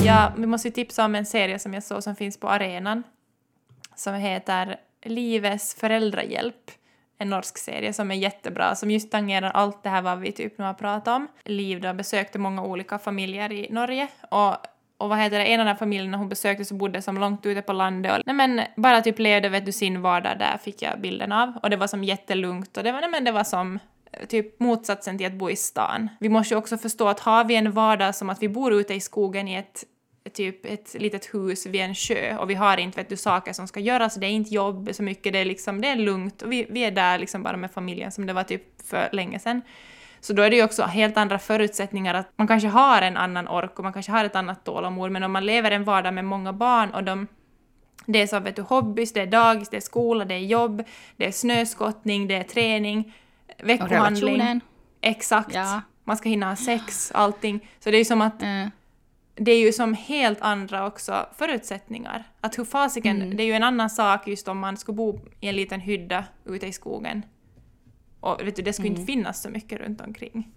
Ja, 0.05 0.33
vi 0.37 0.45
måste 0.45 0.67
ju 0.67 0.71
tipsa 0.71 1.05
om 1.05 1.15
en 1.15 1.25
serie 1.25 1.59
som 1.59 1.73
jag 1.73 1.83
såg 1.83 2.03
som 2.03 2.15
finns 2.15 2.39
på 2.39 2.49
arenan. 2.49 3.03
Som 3.95 4.15
heter 4.15 4.79
Livets 5.05 5.75
föräldrahjälp. 5.75 6.71
En 7.17 7.29
norsk 7.29 7.57
serie 7.57 7.93
som 7.93 8.11
är 8.11 8.15
jättebra, 8.15 8.75
som 8.75 8.91
just 8.91 9.11
tangerar 9.11 9.51
allt 9.51 9.83
det 9.83 9.89
här 9.89 10.01
vad 10.01 10.19
vi 10.19 10.31
typ 10.31 10.57
nu 10.57 10.63
har 10.65 10.73
pratat 10.73 11.15
om. 11.15 11.27
Liv 11.43 11.81
då 11.81 11.93
besökte 11.93 12.39
många 12.39 12.63
olika 12.63 12.99
familjer 12.99 13.51
i 13.51 13.67
Norge 13.69 14.07
och 14.29 14.57
och 14.97 15.09
vad 15.09 15.17
heter 15.17 15.39
det, 15.39 15.45
en 15.45 15.59
av 15.59 15.65
de 15.65 15.71
här 15.71 15.77
familjerna 15.77 16.17
hon 16.17 16.29
besökte 16.29 16.65
så 16.65 16.75
bodde 16.75 17.01
som 17.01 17.17
långt 17.17 17.45
ute 17.45 17.61
på 17.61 17.73
landet 17.73 18.11
och 18.11 18.21
nej 18.25 18.35
men 18.35 18.61
bara 18.75 19.01
typ 19.01 19.19
levde 19.19 19.49
vet 19.49 19.65
du 19.65 19.71
sin 19.71 20.01
vardag 20.01 20.39
där 20.39 20.57
fick 20.57 20.81
jag 20.81 20.99
bilden 21.01 21.31
av 21.31 21.53
och 21.63 21.69
det 21.69 21.77
var 21.77 21.87
som 21.87 22.03
jättelugnt 22.03 22.77
och 22.77 22.83
det 22.83 22.91
var, 22.91 23.01
nej 23.01 23.09
men 23.09 23.23
det 23.23 23.31
var 23.31 23.43
som 23.43 23.79
eh, 24.11 24.25
typ 24.25 24.59
motsatsen 24.59 25.17
till 25.17 25.27
att 25.27 25.33
bo 25.33 25.49
i 25.49 25.55
stan. 25.55 26.09
Vi 26.19 26.29
måste 26.29 26.53
ju 26.53 26.57
också 26.57 26.77
förstå 26.77 27.07
att 27.07 27.19
har 27.19 27.43
vi 27.43 27.55
en 27.55 27.71
vardag 27.71 28.15
som 28.15 28.29
att 28.29 28.43
vi 28.43 28.49
bor 28.49 28.73
ute 28.73 28.93
i 28.93 28.99
skogen 28.99 29.47
i 29.47 29.55
ett 29.55 29.83
typ 30.33 30.65
ett 30.65 30.95
litet 30.99 31.33
hus 31.33 31.65
vid 31.65 31.81
en 31.81 31.95
sjö 31.95 32.37
och 32.37 32.49
vi 32.49 32.53
har 32.53 32.77
inte 32.77 32.97
vet 32.99 33.09
du, 33.09 33.17
saker 33.17 33.53
som 33.53 33.67
ska 33.67 33.79
göras, 33.79 34.15
det 34.15 34.25
är 34.25 34.29
inte 34.29 34.53
jobb 34.53 34.89
så 34.93 35.03
mycket, 35.03 35.33
det 35.33 35.39
är 35.39 35.45
liksom, 35.45 35.81
det 35.81 35.87
är 35.87 35.95
lugnt 35.95 36.41
och 36.41 36.51
vi, 36.51 36.67
vi 36.69 36.83
är 36.83 36.91
där 36.91 37.19
liksom 37.19 37.43
bara 37.43 37.57
med 37.57 37.71
familjen 37.71 38.11
som 38.11 38.25
det 38.25 38.33
var 38.33 38.43
typ 38.43 38.81
för 38.89 39.09
länge 39.11 39.39
sedan. 39.39 39.61
Så 40.19 40.33
då 40.33 40.43
är 40.43 40.49
det 40.49 40.55
ju 40.55 40.63
också 40.63 40.83
helt 40.83 41.17
andra 41.17 41.39
förutsättningar 41.39 42.13
att 42.13 42.31
man 42.35 42.47
kanske 42.47 42.67
har 42.67 43.01
en 43.01 43.17
annan 43.17 43.47
ork 43.47 43.77
och 43.77 43.83
man 43.83 43.93
kanske 43.93 44.11
har 44.11 44.25
ett 44.25 44.35
annat 44.35 44.65
tålamod, 44.65 45.11
men 45.11 45.23
om 45.23 45.31
man 45.31 45.45
lever 45.45 45.71
en 45.71 45.83
vardag 45.83 46.13
med 46.13 46.25
många 46.25 46.53
barn 46.53 46.89
och 46.93 47.03
de 47.03 47.27
det 48.05 48.21
är 48.21 48.27
så 48.27 48.39
vet 48.39 48.55
du, 48.55 48.61
hobbys, 48.61 49.13
det 49.13 49.21
är 49.21 49.27
dagis, 49.27 49.69
det 49.69 49.77
är 49.77 49.81
skola, 49.81 50.25
det 50.25 50.35
är 50.35 50.39
jobb, 50.39 50.83
det 51.17 51.25
är 51.27 51.31
snöskottning, 51.31 52.27
det 52.27 52.35
är 52.35 52.43
träning, 52.43 53.13
Och 53.61 53.69
veckohandling. 53.69 54.33
relationen. 54.33 54.61
Exakt. 55.01 55.55
Ja. 55.55 55.81
Man 56.03 56.17
ska 56.17 56.29
hinna 56.29 56.49
ha 56.49 56.55
sex, 56.55 57.11
allting. 57.15 57.67
Så 57.79 57.91
det 57.91 57.97
är 57.97 57.99
ju 57.99 58.05
som 58.05 58.21
att 58.21 58.41
Eh, 58.43 58.67
det 59.35 59.51
är 59.51 59.59
ju 59.59 59.71
som 59.73 59.93
helt 59.93 60.41
andra 60.41 60.87
också 60.87 61.25
förutsättningar. 61.37 62.23
Att 62.41 62.57
hur 62.57 62.65
fasiken, 62.65 63.21
Mm. 63.21 63.37
det 63.37 63.43
är 63.43 63.47
ju 63.47 63.53
en 63.53 63.63
annan 63.63 63.89
sak 63.89 64.27
just 64.27 64.47
om 64.47 64.59
man 64.59 64.77
skulle 64.77 64.95
bo 64.95 65.19
i 65.39 65.47
en 65.47 65.55
liten 65.55 65.79
hydda 65.79 66.25
ute 66.45 66.67
i 66.67 66.71
skogen. 66.73 67.25
Och 68.19 68.41
vet 68.47 68.55
du, 68.55 68.61
det 68.61 68.73
skulle 68.73 68.87
inte 68.89 69.05
finnas 69.05 69.41
så 69.41 69.49
mycket 69.49 69.79
runt 69.79 70.01
omkring. 70.01 70.51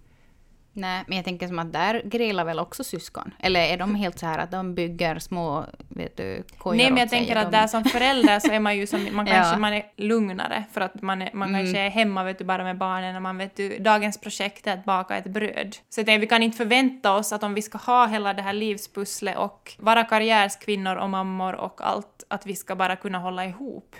Nej, 0.78 1.04
men 1.06 1.16
jag 1.16 1.24
tänker 1.24 1.48
som 1.48 1.58
att 1.58 1.72
där 1.72 2.02
grillar 2.04 2.44
väl 2.44 2.58
också 2.58 2.84
syskon? 2.84 3.34
Eller 3.38 3.60
är 3.60 3.76
de 3.76 3.94
helt 3.94 4.18
så 4.18 4.26
här 4.26 4.38
att 4.38 4.50
de 4.50 4.74
bygger 4.74 5.18
små 5.18 5.64
vet 5.88 6.16
du, 6.16 6.42
kojor 6.58 6.76
Nej, 6.76 6.90
men 6.90 6.96
jag 6.96 7.06
åt 7.06 7.10
sig? 7.10 7.18
tänker 7.18 7.36
att 7.36 7.52
de... 7.52 7.58
där 7.58 7.66
som 7.66 7.84
förälder 7.84 8.40
så 8.40 8.52
är 8.52 8.60
man 8.60 8.76
ju 8.76 8.86
som, 8.86 9.08
man 9.12 9.26
Ja. 9.26 9.32
kanske 9.34 9.56
man 9.56 9.72
är 9.72 9.82
lugnare 9.96 10.64
för 10.72 10.80
att 10.80 11.02
man, 11.02 11.22
är, 11.22 11.30
man 11.32 11.54
kanske 11.54 11.78
är 11.78 11.90
hemma 11.90 12.24
vet 12.24 12.38
du, 12.38 12.44
bara 12.44 12.64
med 12.64 12.78
barnen 12.78 13.16
och 13.16 13.22
man 13.22 13.38
vet 13.38 13.56
du, 13.56 13.78
dagens 13.78 14.20
projekt 14.20 14.66
är 14.66 14.72
att 14.72 14.84
baka 14.84 15.16
ett 15.16 15.26
bröd. 15.26 15.76
Så 15.88 16.04
tänker, 16.04 16.18
vi 16.18 16.26
kan 16.26 16.42
inte 16.42 16.56
förvänta 16.56 17.14
oss 17.14 17.32
att 17.32 17.42
om 17.42 17.54
vi 17.54 17.62
ska 17.62 17.78
ha 17.78 18.06
hela 18.06 18.34
det 18.34 18.42
här 18.42 18.52
livspusslet 18.52 19.36
och 19.36 19.72
vara 19.78 20.04
karriärskvinnor 20.04 20.96
och 20.96 21.10
mammor 21.10 21.54
och 21.54 21.80
allt, 21.80 22.24
att 22.28 22.46
vi 22.46 22.56
ska 22.56 22.76
bara 22.76 22.96
kunna 22.96 23.18
hålla 23.18 23.44
ihop. 23.44 23.96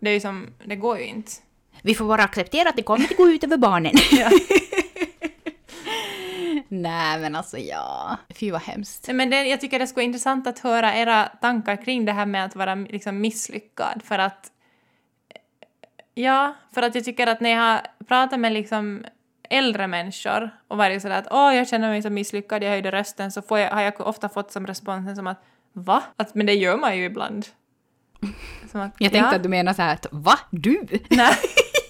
Det 0.00 0.10
är 0.10 0.14
ju 0.14 0.20
som, 0.20 0.46
det 0.64 0.76
går 0.76 0.98
ju 0.98 1.04
inte. 1.04 1.32
Vi 1.82 1.94
får 1.94 2.04
bara 2.04 2.22
acceptera 2.22 2.68
att 2.68 2.76
det 2.76 2.82
kommer 2.82 3.00
inte 3.00 3.14
gå 3.14 3.28
ut 3.28 3.44
över 3.44 3.56
barnen. 3.56 3.92
Ja. 4.12 4.30
Nej, 6.72 7.20
men 7.20 7.36
alltså 7.36 7.58
ja. 7.58 8.16
Fy 8.34 8.50
vad 8.50 8.60
hemskt. 8.60 9.08
Men 9.12 9.30
det, 9.30 9.44
jag 9.44 9.60
tycker 9.60 9.78
det 9.78 9.86
skulle 9.86 10.02
vara 10.02 10.06
intressant 10.06 10.46
att 10.46 10.58
höra 10.58 10.94
era 10.94 11.26
tankar 11.26 11.84
kring 11.84 12.04
det 12.04 12.12
här 12.12 12.26
med 12.26 12.44
att 12.44 12.56
vara 12.56 12.74
liksom 12.74 13.20
misslyckad. 13.20 14.02
För 14.04 14.18
att... 14.18 14.52
Ja, 16.14 16.54
för 16.74 16.82
att 16.82 16.94
jag 16.94 17.04
tycker 17.04 17.26
att 17.26 17.40
när 17.40 17.50
jag 17.50 17.58
har 17.58 17.80
pratat 18.08 18.40
med 18.40 18.52
liksom 18.52 19.04
äldre 19.50 19.86
människor 19.86 20.50
och 20.68 20.78
varit 20.78 21.02
sådär 21.02 21.18
att 21.18 21.28
åh, 21.30 21.54
jag 21.54 21.68
känner 21.68 21.88
mig 21.88 22.02
så 22.02 22.10
misslyckad, 22.10 22.62
jag 22.62 22.70
höjde 22.70 22.90
rösten, 22.90 23.32
så 23.32 23.42
jag, 23.48 23.70
har 23.70 23.82
jag 23.82 24.00
ofta 24.00 24.28
fått 24.28 24.52
som 24.52 24.66
responsen 24.66 25.16
som 25.16 25.26
att 25.26 25.44
va? 25.72 26.02
Att, 26.16 26.34
men 26.34 26.46
det 26.46 26.54
gör 26.54 26.76
man 26.76 26.98
ju 26.98 27.04
ibland. 27.04 27.46
Att, 28.72 28.94
Jag 28.98 29.12
tänkte 29.12 29.18
ja. 29.18 29.36
att 29.36 29.42
du 29.42 29.48
menar 29.48 29.72
så 29.72 29.82
här 29.82 29.94
att 29.94 30.06
va? 30.10 30.38
Du? 30.50 30.86
Nej. 31.10 31.34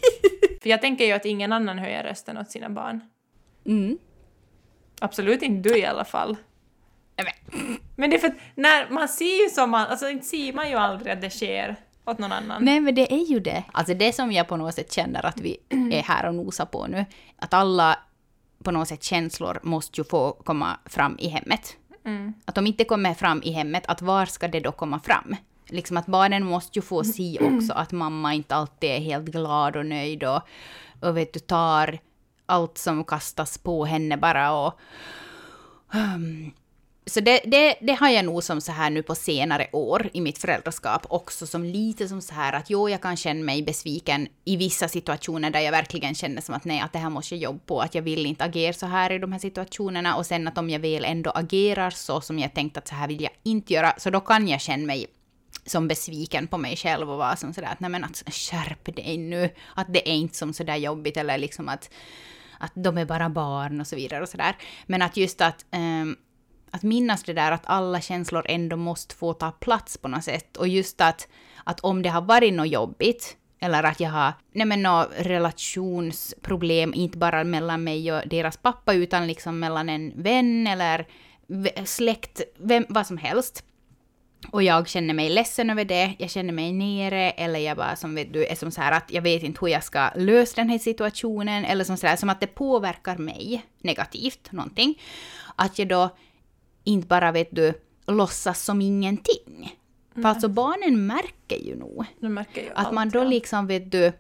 för 0.63 0.71
jag 0.71 0.81
tänker 0.81 1.05
ju 1.05 1.13
att 1.13 1.25
ingen 1.25 1.53
annan 1.53 1.79
höjer 1.79 2.03
rösten 2.03 2.39
åt 2.39 2.51
sina 2.51 2.71
barn. 2.71 3.01
Mm. 3.67 3.99
Absolut 5.01 5.43
inte 5.43 5.69
du 5.69 5.79
i 5.79 5.87
alla 5.87 6.05
fall. 6.05 6.37
Men- 7.97 8.11
det 8.11 8.17
är 8.17 8.19
för 8.21 8.29
att 8.29 8.37
när 8.55 8.91
man 8.91 9.09
ser 9.09 9.43
ju 9.45 9.51
som 9.51 9.71
man, 9.71 9.87
alltså 9.87 10.09
inte 10.09 10.27
ser 10.27 10.53
man 10.53 10.71
ju 10.71 10.77
aldrig 10.77 11.13
att 11.13 11.21
det 11.21 11.31
sker 11.31 11.77
åt 12.05 12.19
någon 12.19 12.33
annan. 12.33 12.65
Nej, 12.65 12.81
men 12.81 12.95
det 12.95 13.13
är 13.13 13.27
ju 13.27 13.41
det. 13.41 13.65
Alltså 13.73 13.95
det 13.95 14.13
som 14.13 14.33
jag 14.33 14.49
på 14.49 14.57
något 14.57 14.75
sätt 14.75 14.93
känner 14.93 15.27
att 15.27 15.41
vi 15.41 15.57
är 15.93 16.03
här 16.03 16.29
och 16.29 16.35
nosar 16.35 16.67
på 16.67 16.87
nu, 16.87 17.05
att 17.39 17.55
alla 17.55 17.99
på 18.65 18.71
något 18.71 18.89
sätt 18.89 19.03
känslor 19.03 19.61
måste 19.63 20.01
ju 20.01 20.05
få 20.05 20.33
komma 20.33 20.79
fram 20.87 21.17
i 21.19 21.29
hemmet. 21.29 21.77
Mm. 22.05 22.35
Att 22.45 22.55
de 22.55 22.67
inte 22.67 22.85
kommer 22.85 23.15
fram 23.15 23.43
i 23.43 23.53
hemmet, 23.53 23.87
att 23.87 24.03
var 24.03 24.27
ska 24.27 24.49
det 24.49 24.61
då 24.61 24.73
komma 24.73 25.01
fram? 25.01 25.37
Liksom 25.67 25.97
att 25.97 26.07
barnen 26.07 26.45
måste 26.45 26.79
ju 26.79 26.83
få 26.83 27.05
se 27.05 27.39
också 27.41 27.73
att 27.73 27.93
mamma 27.93 28.35
inte 28.35 28.55
alltid 28.55 28.91
är 28.91 28.99
helt 28.99 29.25
glad 29.25 29.77
och 29.77 29.87
nöjd 29.87 30.25
och, 30.25 30.41
och 31.01 31.17
vet 31.17 31.33
du, 31.33 31.41
tar 31.41 31.99
allt 32.51 32.79
som 32.79 33.05
kastas 33.05 33.59
på 33.59 33.85
henne 33.85 34.17
bara 34.17 34.53
och... 34.53 34.81
Um, 35.95 36.53
så 37.07 37.21
det, 37.21 37.41
det, 37.45 37.75
det 37.81 37.93
har 37.93 38.09
jag 38.09 38.25
nog 38.25 38.43
som 38.43 38.61
så 38.61 38.73
här 38.73 38.91
nu 38.91 39.03
på 39.03 39.15
senare 39.15 39.67
år 39.73 40.11
i 40.13 40.21
mitt 40.21 40.39
föräldraskap 40.39 41.07
också 41.09 41.47
som 41.47 41.65
lite 41.65 42.09
som 42.09 42.23
så 42.23 42.35
här 42.35 42.53
att 42.53 42.71
jo, 42.71 42.89
jag 42.89 43.03
kan 43.03 43.17
känna 43.17 43.45
mig 43.45 43.63
besviken 43.63 44.29
i 44.45 44.57
vissa 44.57 44.89
situationer 44.89 45.51
där 45.51 45.61
jag 45.61 45.73
verkligen 45.73 46.15
känner 46.15 46.43
som 46.43 46.55
att 46.55 46.65
nej, 46.65 46.81
att 46.81 46.93
det 46.93 46.99
här 46.99 47.11
måste 47.11 47.35
jag 47.35 47.43
jobba 47.43 47.61
på, 47.67 47.81
att 47.81 47.95
jag 47.95 48.03
vill 48.03 48.27
inte 48.27 48.45
agera 48.45 48.73
så 48.73 48.87
här 48.87 49.13
i 49.13 49.19
de 49.19 49.33
här 49.33 49.39
situationerna 49.39 50.17
och 50.17 50.27
sen 50.27 50.49
att 50.49 50.59
om 50.59 50.71
jag 50.71 50.81
väl 50.81 51.05
ändå 51.05 51.31
agerar 51.31 51.91
så 51.91 52.21
som 52.21 52.39
jag 52.39 52.55
tänkt 52.55 52.77
att 52.77 52.89
så 52.89 52.95
här 52.95 53.09
vill 53.09 53.23
jag 53.23 53.33
inte 53.43 53.73
göra, 53.73 53.95
så 53.99 54.11
då 54.11 54.21
kan 54.21 54.49
jag 54.49 54.61
känna 54.61 54.87
mig 54.87 55.07
som 55.67 55.89
besviken 55.89 56.47
på 56.47 56.59
mig 56.59 56.77
själv 56.77 57.11
och 57.11 57.19
vara 57.19 57.37
som 57.37 57.55
sådär 57.55 57.69
att 57.73 57.81
nej 57.81 57.91
men 57.91 58.05
att 58.05 58.23
skärp 58.27 58.97
dig 58.97 59.19
nu, 59.19 59.51
att 59.75 59.93
det 59.93 60.09
är 60.09 60.15
inte 60.15 60.37
som 60.37 60.53
sådär 60.53 60.77
jobbigt 60.77 61.17
eller 61.17 61.39
liksom 61.39 61.69
att, 61.69 61.91
att 62.61 62.73
de 62.75 62.99
är 62.99 63.05
bara 63.05 63.29
barn 63.29 63.81
och 63.81 63.87
så 63.87 63.97
vidare 63.97 64.23
och 64.23 64.29
sådär. 64.29 64.57
Men 64.87 65.03
att 65.03 65.17
just 65.17 65.41
att 65.41 65.67
ehm, 65.71 66.17
att 66.71 66.83
minnas 66.83 67.23
det 67.23 67.33
där 67.33 67.53
att 67.53 67.63
alla 67.65 68.01
känslor 68.01 68.47
ändå 68.49 68.77
måste 68.77 69.15
få 69.15 69.33
ta 69.33 69.51
plats 69.51 69.99
på 69.99 70.09
något 70.09 70.25
sätt. 70.25 70.57
Och 70.57 70.69
just 70.69 71.01
att, 71.01 71.29
att 71.65 71.81
om 71.81 72.03
det 72.03 72.09
har 72.09 72.23
varit 72.23 72.55
något 72.55 72.69
jobbigt, 72.69 73.37
eller 73.61 73.83
att 73.83 74.01
jag 74.01 74.11
har 74.11 74.33
nej 74.53 74.67
men, 74.67 74.83
något 74.83 75.09
relationsproblem, 75.19 76.95
inte 76.95 77.19
bara 77.19 77.45
mellan 77.45 77.85
mig 77.85 78.13
och 78.13 78.29
deras 78.29 78.57
pappa, 78.57 78.95
utan 78.95 79.27
liksom 79.27 79.59
mellan 79.61 79.89
en 79.89 80.23
vän 80.23 80.67
eller 80.67 81.07
släkt, 81.85 82.41
vem, 82.59 82.87
vad 82.89 83.07
som 83.07 83.19
helst. 83.19 83.65
Och 84.49 84.63
jag 84.63 84.89
känner 84.89 85.15
mig 85.15 85.29
ledsen 85.29 85.71
över 85.71 85.85
det, 85.85 86.15
jag 86.19 86.31
känner 86.31 86.53
mig 86.53 86.73
nere, 86.73 87.31
eller 87.31 87.59
jag 87.61 87.77
bara 87.77 87.97
som 87.97 88.15
vet 88.15 88.33
du, 88.33 88.47
är 88.47 88.55
som 88.55 88.71
så 88.71 88.81
här 88.81 88.93
att 88.93 89.13
jag 89.13 89.23
vet 89.23 89.43
inte 89.43 89.59
hur 89.61 89.69
jag 89.69 89.85
ska 89.85 90.11
lösa 90.17 90.61
den 90.61 90.71
här 90.71 90.79
situationen, 90.79 91.65
eller 91.65 91.85
som 91.85 91.97
så 91.97 92.07
här, 92.07 92.17
som 92.17 92.29
att 92.29 92.41
det 92.41 92.47
påverkar 92.47 93.17
mig 93.17 93.65
negativt, 93.81 94.53
någonting. 94.53 95.03
Att 95.57 95.79
jag 95.79 95.89
då 95.89 96.17
inte 96.85 97.07
bara 97.07 97.33
vet 97.33 97.49
du, 97.51 97.73
låtsas 98.07 98.65
som 98.65 98.81
ingenting. 98.81 99.77
För 100.15 100.25
alltså 100.25 100.49
barnen 100.49 101.07
märker 101.07 101.57
ju 101.57 101.77
nog 101.77 102.05
Du 102.21 102.29
märker 102.29 102.63
ju 102.63 102.71
att 102.71 102.87
allt, 102.87 102.95
man 102.95 103.11
då 103.11 103.19
ja. 103.19 103.25
liksom 103.25 103.67
vet 103.67 103.93
du 103.93 104.13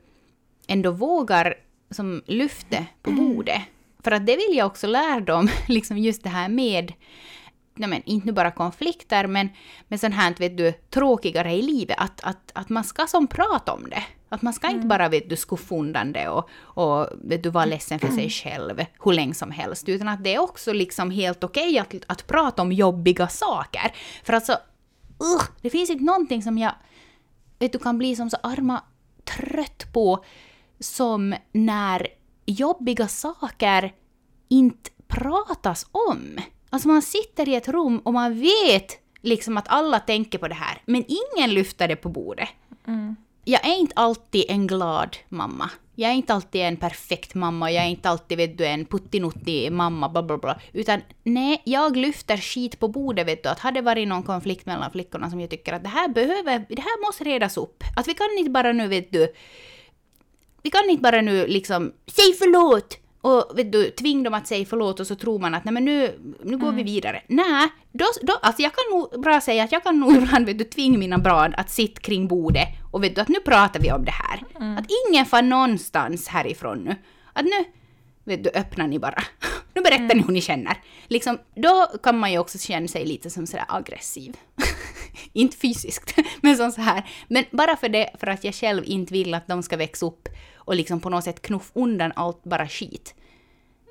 ändå 0.66 0.90
vågar 0.90 1.54
som 1.90 2.22
lyfte 2.26 2.86
på 3.02 3.10
bordet. 3.10 3.62
För 4.04 4.10
att 4.10 4.26
det 4.26 4.36
vill 4.36 4.56
jag 4.56 4.66
också 4.66 4.86
lära 4.86 5.20
dem, 5.20 5.48
liksom 5.68 5.98
just 5.98 6.22
det 6.22 6.28
här 6.28 6.48
med 6.48 6.92
nej 7.80 7.88
men, 7.88 8.02
inte 8.04 8.26
nu 8.26 8.32
bara 8.32 8.50
konflikter, 8.50 9.26
men, 9.26 9.48
men 9.88 9.98
sånt 9.98 10.14
här, 10.14 10.34
vet 10.38 10.56
du, 10.56 10.72
tråkigare 10.72 11.52
i 11.52 11.62
livet. 11.62 11.96
Att, 12.00 12.20
att, 12.24 12.50
att 12.54 12.68
man 12.68 12.84
ska 12.84 13.06
som 13.06 13.26
prata 13.26 13.72
om 13.72 13.90
det. 13.90 14.02
Att 14.28 14.42
man 14.42 14.52
ska 14.52 14.68
inte 14.68 14.86
bara, 14.86 15.08
vet 15.08 15.30
du, 15.30 15.36
skuffa 15.36 15.74
undan 15.74 16.12
det 16.12 16.28
och, 16.28 16.48
och 16.58 17.08
vet 17.24 17.42
du, 17.42 17.50
vara 17.50 17.64
ledsen 17.64 17.98
för 17.98 18.08
sig 18.08 18.30
själv 18.30 18.84
hur 19.04 19.12
länge 19.12 19.34
som 19.34 19.50
helst. 19.50 19.88
Utan 19.88 20.08
att 20.08 20.24
det 20.24 20.34
är 20.34 20.38
också 20.38 20.72
liksom 20.72 21.10
helt 21.10 21.44
okej 21.44 21.78
att, 21.78 21.94
att 22.06 22.26
prata 22.26 22.62
om 22.62 22.72
jobbiga 22.72 23.28
saker. 23.28 23.92
För 24.24 24.32
alltså, 24.32 24.52
uh, 24.52 25.42
det 25.60 25.70
finns 25.70 25.90
inte 25.90 26.04
någonting 26.04 26.42
som 26.42 26.58
jag, 26.58 26.72
vet 27.58 27.72
du, 27.72 27.78
kan 27.78 27.98
bli 27.98 28.16
som 28.16 28.30
så 28.30 28.36
arma 28.42 28.82
trött 29.24 29.92
på 29.92 30.24
som 30.80 31.34
när 31.52 32.06
jobbiga 32.46 33.08
saker 33.08 33.94
inte 34.48 34.90
pratas 35.08 35.86
om. 35.92 36.38
Alltså 36.70 36.88
man 36.88 37.02
sitter 37.02 37.48
i 37.48 37.54
ett 37.54 37.68
rum 37.68 37.98
och 37.98 38.12
man 38.12 38.40
vet 38.40 38.98
liksom 39.22 39.56
att 39.56 39.68
alla 39.68 40.00
tänker 40.00 40.38
på 40.38 40.48
det 40.48 40.54
här, 40.54 40.82
men 40.84 41.04
ingen 41.08 41.54
lyfter 41.54 41.88
det 41.88 41.96
på 41.96 42.08
bordet. 42.08 42.48
Jag 43.44 43.66
är 43.66 43.76
inte 43.78 43.92
alltid 43.96 44.44
en 44.48 44.66
glad 44.66 45.16
mamma. 45.28 45.70
Jag 45.94 46.10
är 46.10 46.14
inte 46.14 46.34
alltid 46.34 46.60
en 46.60 46.76
perfekt 46.76 47.34
mamma, 47.34 47.70
jag 47.70 47.84
är 47.84 47.88
inte 47.88 48.08
alltid 48.08 48.38
vet 48.38 48.58
du, 48.58 48.66
en 48.66 48.84
puttinuttig 48.84 49.72
mamma, 49.72 50.08
bla 50.08 50.22
bla 50.22 50.38
bla. 50.38 50.60
Utan 50.72 51.00
nej, 51.22 51.62
jag 51.64 51.96
lyfter 51.96 52.36
skit 52.36 52.78
på 52.80 52.88
bordet 52.88 53.26
vet 53.26 53.42
du, 53.42 53.48
att 53.48 53.58
hade 53.58 53.80
det 53.80 53.84
varit 53.84 54.08
någon 54.08 54.22
konflikt 54.22 54.66
mellan 54.66 54.90
flickorna 54.90 55.30
som 55.30 55.40
jag 55.40 55.50
tycker 55.50 55.72
att 55.72 55.82
det 55.82 55.88
här 55.88 56.08
behöver, 56.08 56.66
det 56.68 56.82
här 56.82 57.06
måste 57.06 57.24
redas 57.24 57.56
upp. 57.56 57.84
Att 57.96 58.08
vi 58.08 58.14
kan 58.14 58.26
inte 58.38 58.50
bara 58.50 58.72
nu 58.72 58.88
vet 58.88 59.12
du, 59.12 59.28
vi 60.62 60.70
kan 60.70 60.90
inte 60.90 61.02
bara 61.02 61.20
nu 61.20 61.46
liksom, 61.46 61.92
säg 62.06 62.34
förlåt! 62.38 62.98
Och 63.20 63.52
vet 63.54 63.72
du, 63.72 63.90
tvinga 63.90 64.24
dem 64.24 64.34
att 64.34 64.46
säga 64.46 64.66
förlåt 64.66 65.00
och 65.00 65.06
så 65.06 65.14
tror 65.14 65.38
man 65.38 65.54
att 65.54 65.64
nej 65.64 65.74
men 65.74 65.84
nu, 65.84 66.18
nu 66.44 66.58
går 66.58 66.72
vi 66.72 66.82
vidare. 66.82 67.22
Nej, 67.26 67.68
då, 67.92 68.04
då, 68.22 68.32
alltså 68.42 68.62
jag 68.62 68.72
kan 68.72 68.98
nog 68.98 69.22
bra 69.22 69.40
säga 69.40 69.64
att 69.64 69.72
jag 69.72 69.82
kan 69.82 70.00
nog 70.00 70.16
ibland 70.22 70.46
vet 70.46 70.58
du, 70.58 70.64
tvinga 70.64 70.98
mina 70.98 71.18
barn 71.18 71.54
att 71.56 71.70
sitta 71.70 72.00
kring 72.00 72.28
bordet 72.28 72.68
och 72.90 73.04
vet 73.04 73.14
du 73.14 73.20
att 73.20 73.28
nu 73.28 73.40
pratar 73.40 73.80
vi 73.80 73.92
om 73.92 74.04
det 74.04 74.14
här. 74.14 74.42
Att 74.78 74.86
ingen 75.08 75.26
får 75.26 75.42
någonstans 75.42 76.28
härifrån 76.28 76.78
nu. 76.78 76.96
Att 77.32 77.44
nu, 77.44 77.64
vet 78.24 78.44
du, 78.44 78.50
öppnar 78.50 78.86
ni 78.86 78.98
bara. 78.98 79.22
Nu 79.74 79.82
berättar 79.82 80.14
ni 80.14 80.22
hur 80.22 80.32
ni 80.32 80.40
känner. 80.40 80.76
Liksom, 81.08 81.38
då 81.54 81.86
kan 82.02 82.18
man 82.18 82.32
ju 82.32 82.38
också 82.38 82.58
känna 82.58 82.88
sig 82.88 83.06
lite 83.06 83.30
som 83.30 83.46
sådär 83.46 83.64
aggressiv. 83.68 84.36
inte 85.32 85.56
fysiskt, 85.56 86.14
men 86.40 86.56
som 86.56 86.72
så 86.72 86.80
här. 86.80 87.10
Men 87.28 87.44
bara 87.50 87.76
för 87.76 87.88
det, 87.88 88.10
för 88.20 88.26
att 88.26 88.44
jag 88.44 88.54
själv 88.54 88.84
inte 88.86 89.12
vill 89.12 89.34
att 89.34 89.46
de 89.46 89.62
ska 89.62 89.76
växa 89.76 90.06
upp 90.06 90.28
och 90.56 90.74
liksom 90.74 91.00
på 91.00 91.10
något 91.10 91.24
sätt 91.24 91.42
knuff 91.42 91.70
undan 91.74 92.12
allt 92.16 92.44
bara 92.44 92.68
skit. 92.68 93.14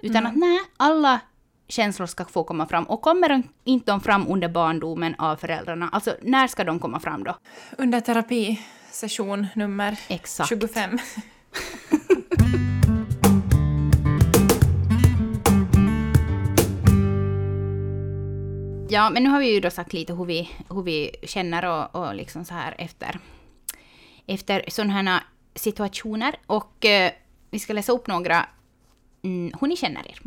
Utan 0.01 0.25
att 0.25 0.35
nej, 0.35 0.59
alla 0.77 1.19
känslor 1.67 2.07
ska 2.07 2.25
få 2.25 2.43
komma 2.43 2.67
fram. 2.67 2.83
Och 2.83 3.01
kommer 3.01 3.29
de 3.29 3.43
inte 3.63 3.91
de 3.91 4.01
fram 4.01 4.27
under 4.27 4.49
barndomen 4.49 5.15
av 5.17 5.35
föräldrarna, 5.35 5.89
alltså 5.91 6.15
när 6.21 6.47
ska 6.47 6.63
de 6.63 6.79
komma 6.79 6.99
fram 6.99 7.23
då? 7.23 7.37
Under 7.77 8.01
terapisession 8.01 9.47
nummer 9.55 9.99
Exakt. 10.07 10.49
25. 10.49 10.99
Mm. 18.89 19.04
Ja, 19.04 19.10
men 19.10 19.23
nu 19.23 19.30
har 19.30 19.39
vi 19.39 19.54
ju 19.54 19.60
då 19.60 19.69
sagt 19.69 19.93
lite 19.93 20.13
hur 20.13 20.25
vi, 20.25 20.49
hur 20.69 20.84
vi 20.84 21.12
känner 21.23 21.65
och, 21.65 21.95
och 21.95 22.15
liksom 22.15 22.45
så 22.45 22.54
här 22.54 22.75
efter, 22.78 23.19
efter 24.25 24.63
sådana 24.67 24.93
här 24.93 25.23
situationer. 25.56 26.36
Och 26.45 26.86
eh, 26.86 27.12
vi 27.52 27.60
ska 27.60 27.73
läsa 27.73 27.91
upp 27.91 28.08
några 28.08 28.45
mm, 29.21 29.54
hur 29.62 29.67
ni 29.67 29.78
känner 29.78 30.08
er. 30.12 30.19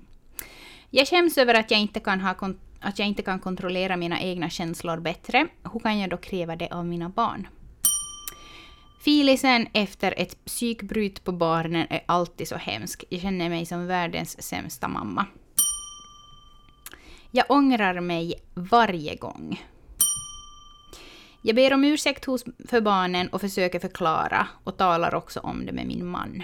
Jag 0.90 1.09
skäms 1.09 1.38
över 1.38 1.55
att 1.55 1.70
jag 1.70 1.81
inte 1.81 2.01
kan 2.01 2.20
ha 2.20 2.35
att 2.81 2.98
jag 2.98 3.09
inte 3.09 3.22
kan 3.22 3.38
kontrollera 3.38 3.96
mina 3.96 4.20
egna 4.20 4.51
känslor 4.51 5.01
bättre. 5.01 5.46
Hur 5.72 5.81
kan 5.81 5.98
jag 5.98 6.11
då 6.11 6.16
kräva 6.16 6.57
det 6.57 6.68
av 6.68 6.87
mina 6.87 7.09
barn? 7.09 7.48
Filisen 9.05 9.66
efter 9.72 10.14
ett 10.16 10.44
psykbryt 10.44 11.25
på 11.25 11.33
barnen 11.33 11.87
är 11.90 12.03
alltid 12.07 12.48
så 12.48 12.57
hemsk. 12.57 13.05
Jag 13.09 13.20
känner 13.20 13.48
mig 13.48 13.66
som 13.66 13.87
världens 13.87 14.42
sämsta 14.42 14.88
mamma. 14.88 15.27
Jag 17.35 17.45
ångrar 17.49 18.01
mig 18.01 18.35
varje 18.55 19.16
gång. 19.16 19.64
Jag 21.42 21.57
ber 21.57 21.75
om 21.75 21.85
ursäkt 21.85 22.25
hos, 22.25 22.45
för 22.68 22.81
barnen 22.81 23.29
och 23.29 23.40
försöker 23.40 23.79
förklara 23.79 24.47
och 24.64 24.77
talar 24.77 25.14
också 25.14 25.40
om 25.40 25.66
det 25.66 25.73
med 25.73 25.87
min 25.87 26.07
man. 26.07 26.42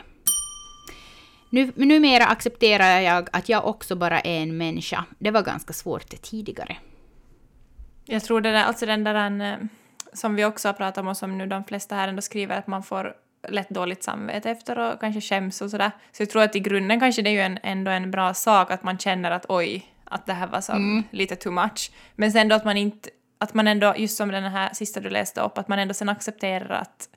Nu, 1.51 1.73
numera 1.77 2.27
accepterar 2.27 3.01
jag 3.01 3.29
att 3.33 3.49
jag 3.49 3.67
också 3.67 3.97
bara 3.97 4.21
är 4.21 4.43
en 4.43 4.57
människa. 4.57 5.05
Det 5.19 5.31
var 5.31 5.43
ganska 5.43 5.73
svårt 5.73 6.23
tidigare. 6.23 6.77
Jag 8.05 8.25
tror 8.25 8.41
det 8.41 8.51
där, 8.51 8.65
alltså 8.65 8.87
den 8.87 9.05
där 9.05 9.41
eh, 9.41 9.59
som 10.13 10.35
vi 10.35 10.45
också 10.45 10.69
har 10.69 10.73
pratat 10.73 10.99
om 10.99 11.09
och 11.09 11.17
som 11.17 11.39
nu 11.39 11.47
de 11.47 11.65
flesta 11.65 11.95
här 11.95 12.09
ändå 12.09 12.23
skriver 12.23 12.59
att 12.59 12.67
man 12.67 12.83
får 12.83 13.15
lätt 13.49 13.71
dåligt 13.71 14.03
samvete 14.03 14.51
efter 14.51 14.79
och 14.79 15.01
kanske 15.01 15.21
skäms 15.21 15.61
och 15.61 15.71
sådär. 15.71 15.91
Så 16.13 16.23
jag 16.23 16.31
tror 16.31 16.43
att 16.43 16.57
i 16.57 16.61
grunden 16.61 17.01
kanske 17.01 17.23
det 17.23 17.31
är 17.31 17.35
ju 17.35 17.41
en, 17.41 17.59
ändå 17.63 17.91
en 17.91 18.11
bra 18.11 18.35
sak 18.35 18.71
att 18.71 18.83
man 18.83 18.99
känner 18.99 19.31
att 19.31 19.47
oj, 19.49 19.87
att 20.11 20.27
det 20.27 20.33
här 20.33 20.47
var 20.47 20.61
som 20.61 20.77
mm. 20.77 21.05
lite 21.11 21.37
too 21.37 21.53
much. 21.53 21.91
Men 22.15 22.33
sen 22.33 22.49
då 22.49 22.57
att 22.57 22.65
man 22.65 22.77
inte, 22.77 23.11
att 23.39 23.55
man 23.55 23.69
ändå, 23.69 23.95
just 23.97 24.17
som 24.17 24.31
den 24.31 24.45
här 24.45 24.75
sista 24.75 25.01
du 25.01 25.11
läste 25.11 25.41
upp, 25.41 25.59
att 25.59 25.69
man 25.69 25.79
ändå 25.79 25.95
sen 25.95 26.09
accepterar 26.09 26.71
att 26.71 27.09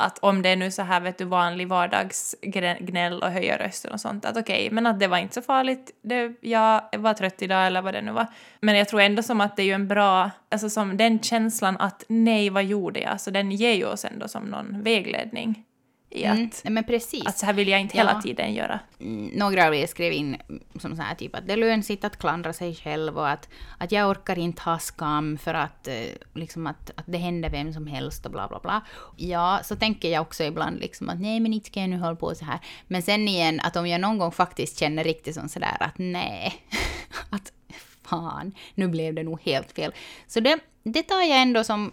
att 0.00 0.18
om 0.18 0.42
det 0.42 0.48
är 0.48 0.56
nu 0.56 0.70
så 0.70 0.82
här 0.82 1.00
vet 1.00 1.18
du 1.18 1.24
vanlig 1.24 1.68
vardagsgnäll 1.68 3.22
och 3.22 3.30
höja 3.30 3.58
rösten 3.58 3.92
och 3.92 4.00
sånt 4.00 4.24
att 4.24 4.36
okej, 4.36 4.66
okay, 4.66 4.70
men 4.70 4.86
att 4.86 5.00
det 5.00 5.06
var 5.06 5.18
inte 5.18 5.34
så 5.34 5.42
farligt, 5.42 5.90
det, 6.02 6.34
jag 6.40 6.82
var 6.98 7.14
trött 7.14 7.42
idag 7.42 7.66
eller 7.66 7.82
vad 7.82 7.94
det 7.94 8.02
nu 8.02 8.12
var. 8.12 8.26
Men 8.60 8.76
jag 8.76 8.88
tror 8.88 9.00
ändå 9.00 9.22
som 9.22 9.40
att 9.40 9.56
det 9.56 9.62
är 9.62 9.66
ju 9.66 9.72
en 9.72 9.88
bra, 9.88 10.30
alltså 10.48 10.70
som 10.70 10.96
den 10.96 11.20
känslan 11.20 11.76
att 11.76 12.04
nej, 12.08 12.50
vad 12.50 12.64
gjorde 12.64 13.00
jag? 13.00 13.20
Så 13.20 13.30
den 13.30 13.52
ger 13.52 13.74
ju 13.74 13.86
oss 13.86 14.04
ändå 14.04 14.28
som 14.28 14.44
någon 14.44 14.82
vägledning 14.82 15.64
i 16.10 16.24
mm, 16.24 16.44
att, 16.46 16.62
men 16.64 16.84
precis. 16.84 17.26
att 17.26 17.38
så 17.38 17.46
här 17.46 17.52
vill 17.52 17.68
jag 17.68 17.80
inte 17.80 17.96
hela 17.96 18.22
tiden 18.22 18.54
göra. 18.54 18.80
Mm, 19.00 19.26
några 19.26 19.66
av 19.66 19.74
er 19.74 19.86
skrev 19.86 20.12
in 20.12 20.36
som 20.80 20.96
så 20.96 21.02
här 21.02 21.14
typ 21.14 21.34
att 21.34 21.46
det 21.46 21.52
är 21.52 21.56
lönsamt 21.56 22.04
att 22.04 22.18
klandra 22.18 22.52
sig 22.52 22.74
själv 22.74 23.18
och 23.18 23.28
att, 23.28 23.48
att 23.78 23.92
jag 23.92 24.10
orkar 24.10 24.38
inte 24.38 24.62
ha 24.62 24.78
skam 24.78 25.38
för 25.38 25.54
att, 25.54 25.88
eh, 25.88 25.94
liksom 26.34 26.66
att, 26.66 26.90
att 26.94 27.04
det 27.06 27.18
händer 27.18 27.50
vem 27.50 27.72
som 27.72 27.86
helst 27.86 28.26
och 28.26 28.32
bla 28.32 28.48
bla 28.48 28.60
bla. 28.60 28.82
Ja, 29.16 29.60
så 29.64 29.76
tänker 29.76 30.08
jag 30.08 30.22
också 30.22 30.44
ibland 30.44 30.80
liksom 30.80 31.08
att 31.08 31.20
nej 31.20 31.40
men 31.40 31.52
inte 31.52 31.66
ska 31.66 31.80
jag 31.80 31.90
nu 31.90 31.98
hålla 31.98 32.16
på 32.16 32.34
så 32.34 32.44
här. 32.44 32.58
Men 32.86 33.02
sen 33.02 33.28
igen 33.28 33.60
att 33.60 33.76
om 33.76 33.86
jag 33.86 34.00
någon 34.00 34.18
gång 34.18 34.32
faktiskt 34.32 34.78
känner 34.78 35.04
riktigt 35.04 35.34
som 35.34 35.48
sådär 35.48 35.76
att 35.80 35.98
nej, 35.98 36.54
att 37.30 37.52
fan, 38.02 38.52
nu 38.74 38.88
blev 38.88 39.14
det 39.14 39.22
nog 39.22 39.40
helt 39.42 39.72
fel. 39.72 39.92
Så 40.26 40.40
det, 40.40 40.58
det 40.82 41.02
tar 41.02 41.20
jag 41.20 41.42
ändå 41.42 41.64
som 41.64 41.92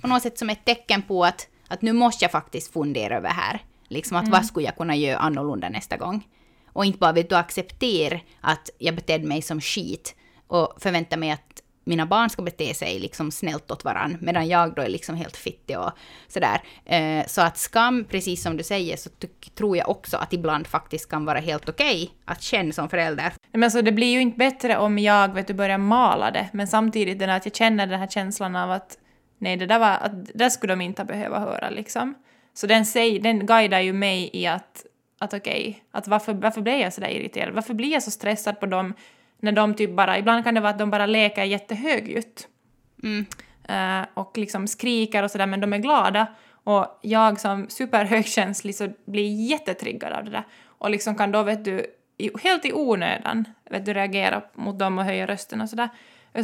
på 0.00 0.08
något 0.08 0.22
sätt 0.22 0.38
som 0.38 0.50
ett 0.50 0.64
tecken 0.64 1.02
på 1.02 1.24
att 1.24 1.48
att 1.72 1.82
nu 1.82 1.92
måste 1.92 2.24
jag 2.24 2.32
faktiskt 2.32 2.72
fundera 2.72 3.16
över 3.16 3.30
här. 3.30 3.64
Liksom 3.88 4.16
att 4.16 4.22
mm. 4.22 4.32
vad 4.32 4.46
skulle 4.46 4.66
jag 4.66 4.76
kunna 4.76 4.96
göra 4.96 5.18
annorlunda 5.18 5.68
nästa 5.68 5.96
gång? 5.96 6.28
Och 6.72 6.84
inte 6.84 6.98
bara 6.98 7.12
vet 7.12 7.28
du 7.28 7.36
acceptera 7.36 8.20
att 8.40 8.70
jag 8.78 8.94
betedde 8.94 9.26
mig 9.26 9.42
som 9.42 9.60
skit 9.60 10.14
och 10.46 10.74
förvänta 10.78 11.16
mig 11.16 11.30
att 11.30 11.62
mina 11.84 12.06
barn 12.06 12.30
ska 12.30 12.42
bete 12.42 12.74
sig 12.74 12.98
liksom 12.98 13.30
snällt 13.30 13.70
åt 13.70 13.84
varann, 13.84 14.18
medan 14.20 14.48
jag 14.48 14.74
då 14.74 14.82
är 14.82 14.88
liksom 14.88 15.14
helt 15.14 15.36
fittig 15.36 15.78
och 15.78 15.90
sådär. 16.28 16.62
Eh, 16.84 17.26
så 17.26 17.40
att 17.40 17.58
skam, 17.58 18.04
precis 18.04 18.42
som 18.42 18.56
du 18.56 18.64
säger, 18.64 18.96
så 18.96 19.10
tror 19.54 19.76
jag 19.76 19.88
också 19.88 20.16
att 20.16 20.32
ibland 20.32 20.66
faktiskt 20.66 21.10
kan 21.10 21.24
vara 21.24 21.38
helt 21.38 21.68
okej 21.68 22.02
okay 22.02 22.14
att 22.24 22.42
känna 22.42 22.72
som 22.72 22.88
förälder. 22.88 23.32
Men 23.52 23.64
alltså 23.64 23.82
det 23.82 23.92
blir 23.92 24.12
ju 24.12 24.20
inte 24.20 24.38
bättre 24.38 24.78
om 24.78 24.98
jag 24.98 25.34
vet 25.34 25.46
du, 25.46 25.54
börjar 25.54 25.78
mala 25.78 26.30
det, 26.30 26.48
men 26.52 26.68
samtidigt 26.68 27.18
den 27.18 27.30
att 27.30 27.46
jag 27.46 27.54
känner 27.54 27.86
den 27.86 28.00
här 28.00 28.08
känslan 28.08 28.56
av 28.56 28.70
att 28.70 28.98
nej, 29.42 29.56
det 29.56 29.66
där, 29.66 29.78
var, 29.78 29.88
att, 29.88 30.26
det 30.26 30.32
där 30.34 30.48
skulle 30.48 30.72
de 30.72 30.80
inte 30.80 31.04
behöva 31.04 31.38
höra 31.38 31.70
liksom. 31.70 32.14
Så 32.54 32.66
den, 32.66 32.86
säg, 32.86 33.18
den 33.18 33.46
guidar 33.46 33.80
ju 33.80 33.92
mig 33.92 34.30
i 34.32 34.46
att, 34.46 34.86
att 35.18 35.34
okej, 35.34 35.60
okay, 35.60 35.74
att 35.90 36.08
varför, 36.08 36.34
varför 36.34 36.60
blir 36.60 36.76
jag 36.76 36.92
så 36.92 37.00
där 37.00 37.08
irriterad? 37.08 37.54
Varför 37.54 37.74
blir 37.74 37.92
jag 37.92 38.02
så 38.02 38.10
stressad 38.10 38.60
på 38.60 38.66
dem 38.66 38.94
när 39.40 39.52
de 39.52 39.74
typ 39.74 39.90
bara, 39.90 40.18
ibland 40.18 40.44
kan 40.44 40.54
det 40.54 40.60
vara 40.60 40.70
att 40.70 40.78
de 40.78 40.90
bara 40.90 41.06
leker 41.06 41.44
jättehögljutt. 41.44 42.48
Mm. 43.02 43.26
Uh, 43.70 44.06
och 44.14 44.38
liksom 44.38 44.66
skriker 44.66 45.22
och 45.22 45.30
sådär, 45.30 45.46
men 45.46 45.60
de 45.60 45.72
är 45.72 45.78
glada. 45.78 46.26
Och 46.64 46.98
jag 47.02 47.40
som 47.40 47.68
superhögkänslig 47.68 48.74
så 48.74 48.88
blir 49.04 49.50
jättetriggad 49.50 50.12
av 50.12 50.24
det 50.24 50.30
där. 50.30 50.44
Och 50.66 50.90
liksom 50.90 51.14
kan 51.14 51.32
då, 51.32 51.42
vet 51.42 51.64
du, 51.64 51.86
helt 52.42 52.64
i 52.64 52.72
onödan, 52.72 53.44
vet 53.70 53.86
du, 53.86 53.94
reagera 53.94 54.42
mot 54.54 54.78
dem 54.78 54.98
och 54.98 55.04
höja 55.04 55.26
rösten 55.26 55.60
och 55.60 55.68
sådär. 55.68 55.88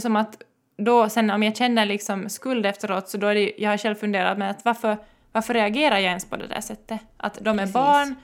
Som 0.00 0.16
att 0.16 0.42
då 0.78 1.08
sen 1.08 1.30
om 1.30 1.42
jag 1.42 1.56
känner 1.56 1.86
liksom 1.86 2.28
skuld 2.28 2.66
efteråt 2.66 3.08
så 3.08 3.18
då 3.18 3.26
är 3.26 3.34
det, 3.34 3.52
jag 3.58 3.70
har 3.70 3.78
själv 3.78 3.94
funderat 3.94 4.38
med 4.38 4.50
att 4.50 4.64
varför, 4.64 4.96
varför 5.32 5.54
reagerar 5.54 5.96
jag 5.96 6.04
ens 6.04 6.24
på 6.24 6.36
det 6.36 6.46
där 6.46 6.60
sättet? 6.60 7.00
Att 7.16 7.38
de 7.40 7.58
är 7.58 7.62
Precis. 7.62 7.74
barn, 7.74 8.14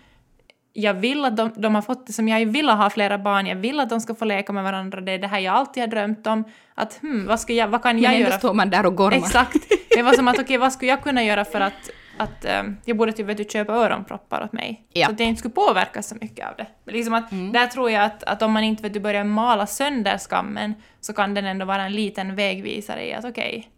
jag 0.73 0.95
vill 0.95 1.25
att 1.25 1.37
de, 1.37 1.51
de 1.57 1.75
har 1.75 1.83
fått 1.83 2.07
det 2.07 2.13
som 2.13 2.29
jag 2.29 2.47
vill 2.47 2.69
ha 2.69 2.91
flera 2.91 3.19
barn, 3.19 3.47
jag 3.47 3.57
vill 3.57 3.81
att 3.81 3.91
de 3.91 4.01
ska 4.01 4.15
få 4.15 4.25
leka 4.25 4.53
med 4.53 4.65
varandra, 4.65 5.01
det 5.01 5.13
är 5.13 5.19
det 5.19 5.27
här 5.27 5.39
jag 5.39 5.55
alltid 5.55 5.83
har 5.83 5.89
drömt 5.89 6.27
om. 6.27 6.45
Att 6.75 6.99
hmm, 7.03 7.27
vad, 7.27 7.41
ska 7.41 7.53
jag, 7.53 7.69
vad 7.69 7.83
kan 7.83 7.99
jag 7.99 8.11
Men 8.11 8.21
göra? 8.21 8.31
Men 8.31 8.39
står 8.39 8.55
man 8.55 8.71
där 8.71 8.87
och 8.87 8.97
gormar. 8.97 9.19
Exakt. 9.19 9.69
Det 9.91 10.03
var 10.03 10.13
som 10.13 10.29
att 10.29 10.35
okej, 10.35 10.45
okay, 10.45 10.59
vad 10.59 10.73
skulle 10.73 10.91
jag 10.91 11.03
kunna 11.03 11.25
göra 11.25 11.45
för 11.45 11.61
att 11.61 11.91
att 12.19 12.45
um, 12.61 12.77
jag 12.85 12.97
borde 12.97 13.13
typ 13.13 13.27
vet 13.27 13.37
du, 13.37 13.45
köpa 13.45 13.73
öronproppar 13.73 14.45
åt 14.45 14.53
mig. 14.53 14.87
Ja. 14.93 15.07
Så 15.07 15.13
att 15.13 15.21
jag 15.21 15.29
inte 15.29 15.39
skulle 15.39 15.55
påverkas 15.55 16.09
så 16.09 16.17
mycket 16.21 16.49
av 16.49 16.57
det. 16.57 16.67
Men 16.85 16.95
liksom 16.95 17.15
att, 17.15 17.33
mm. 17.33 17.53
Där 17.53 17.67
tror 17.67 17.91
jag 17.91 18.05
att, 18.05 18.23
att 18.23 18.43
om 18.43 18.53
man 18.53 18.65
inte 18.65 18.83
vet 18.83 18.95
du, 18.95 19.01
börjar 19.01 19.25
mala 19.25 19.67
sönder 19.67 20.19
skammen 20.19 20.75
så 21.01 21.13
kan 21.13 21.35
den 21.35 21.45
ändå 21.45 21.67
vara 21.67 21.83
en 21.83 21.93
liten 21.93 22.35
vägvisare 22.35 23.07
i 23.07 23.15
att 23.15 23.25
okej, 23.25 23.69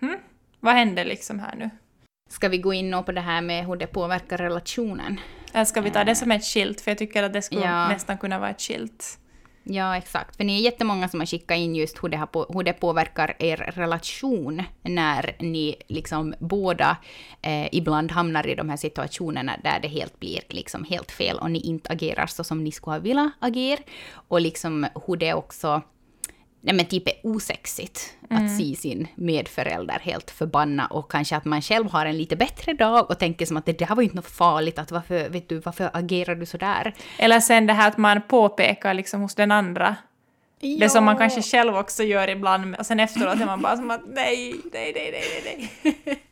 okay, 0.00 0.08
hmm, 0.08 0.20
vad 0.60 0.74
händer 0.74 1.04
liksom 1.04 1.38
här 1.38 1.54
nu? 1.56 1.70
Ska 2.30 2.48
vi 2.48 2.58
gå 2.58 2.72
in 2.72 3.04
på 3.04 3.12
det 3.12 3.20
här 3.20 3.42
med 3.42 3.66
hur 3.66 3.76
det 3.76 3.86
påverkar 3.86 4.38
relationen? 4.38 5.20
Eller 5.52 5.64
ska 5.64 5.80
vi 5.80 5.90
ta 5.90 6.04
det 6.04 6.14
som 6.14 6.30
ett 6.30 6.44
skilt? 6.44 6.80
För 6.80 6.90
jag 6.90 6.98
tycker 6.98 7.22
att 7.22 7.32
det 7.32 7.42
skulle 7.42 7.64
ja. 7.64 7.88
nästan 7.88 8.18
kunna 8.18 8.38
vara 8.38 8.50
ett 8.50 8.60
skilt. 8.60 9.18
Ja, 9.64 9.96
exakt. 9.96 10.36
För 10.36 10.44
ni 10.44 10.58
är 10.58 10.64
jättemånga 10.64 11.08
som 11.08 11.20
har 11.20 11.26
skickat 11.26 11.56
in 11.56 11.74
just 11.74 12.04
hur 12.04 12.08
det, 12.08 12.16
har 12.16 12.26
på, 12.26 12.46
hur 12.48 12.62
det 12.62 12.72
påverkar 12.72 13.36
er 13.38 13.56
relation 13.56 14.62
när 14.82 15.36
ni 15.38 15.76
liksom 15.88 16.34
båda 16.38 16.96
eh, 17.42 17.74
ibland 17.74 18.12
hamnar 18.12 18.46
i 18.46 18.54
de 18.54 18.70
här 18.70 18.76
situationerna 18.76 19.56
där 19.64 19.80
det 19.80 19.88
helt 19.88 20.20
blir 20.20 20.40
liksom 20.48 20.84
helt 20.84 21.10
fel 21.10 21.38
och 21.38 21.50
ni 21.50 21.60
inte 21.60 21.92
agerar 21.92 22.26
så 22.26 22.44
som 22.44 22.64
ni 22.64 22.72
skulle 22.72 22.94
ha 22.94 23.00
velat 23.00 23.32
agera. 23.38 23.80
Och 24.14 24.40
liksom 24.40 24.86
hur 25.06 25.16
det 25.16 25.34
också 25.34 25.82
nej 26.62 26.74
men 26.74 26.86
typ 26.86 27.08
är 27.08 27.14
osexigt 27.22 28.14
mm. 28.30 28.44
att 28.44 28.56
se 28.56 28.76
sin 28.76 29.08
medförälder 29.14 29.98
helt 30.02 30.30
förbanna 30.30 30.86
och 30.86 31.10
kanske 31.10 31.36
att 31.36 31.44
man 31.44 31.62
själv 31.62 31.90
har 31.90 32.06
en 32.06 32.16
lite 32.16 32.36
bättre 32.36 32.72
dag 32.72 33.10
och 33.10 33.18
tänker 33.18 33.46
som 33.46 33.56
att 33.56 33.66
det 33.66 33.78
där 33.78 33.94
var 33.94 34.02
ju 34.02 34.02
inte 34.02 34.16
något 34.16 34.26
farligt, 34.26 34.78
att 34.78 34.90
varför, 34.90 35.28
vet 35.28 35.48
du, 35.48 35.58
varför 35.58 35.90
agerar 35.92 36.34
du 36.34 36.46
så 36.46 36.56
där? 36.56 36.94
Eller 37.18 37.40
sen 37.40 37.66
det 37.66 37.72
här 37.72 37.88
att 37.88 37.98
man 37.98 38.22
påpekar 38.22 38.94
liksom 38.94 39.20
hos 39.20 39.34
den 39.34 39.52
andra 39.52 39.96
Ja. 40.64 40.78
Det 40.80 40.88
som 40.88 41.04
man 41.04 41.16
kanske 41.16 41.42
själv 41.42 41.76
också 41.76 42.02
gör 42.02 42.28
ibland, 42.28 42.76
och 42.76 42.86
sen 42.86 43.00
efteråt 43.00 43.40
är 43.40 43.46
man 43.46 43.62
bara 43.62 43.76
som 43.76 43.90
att 43.90 44.00
nej, 44.06 44.54
nej, 44.72 44.92
nej, 44.94 45.12
nej, 45.12 45.70
nej. 45.82 46.22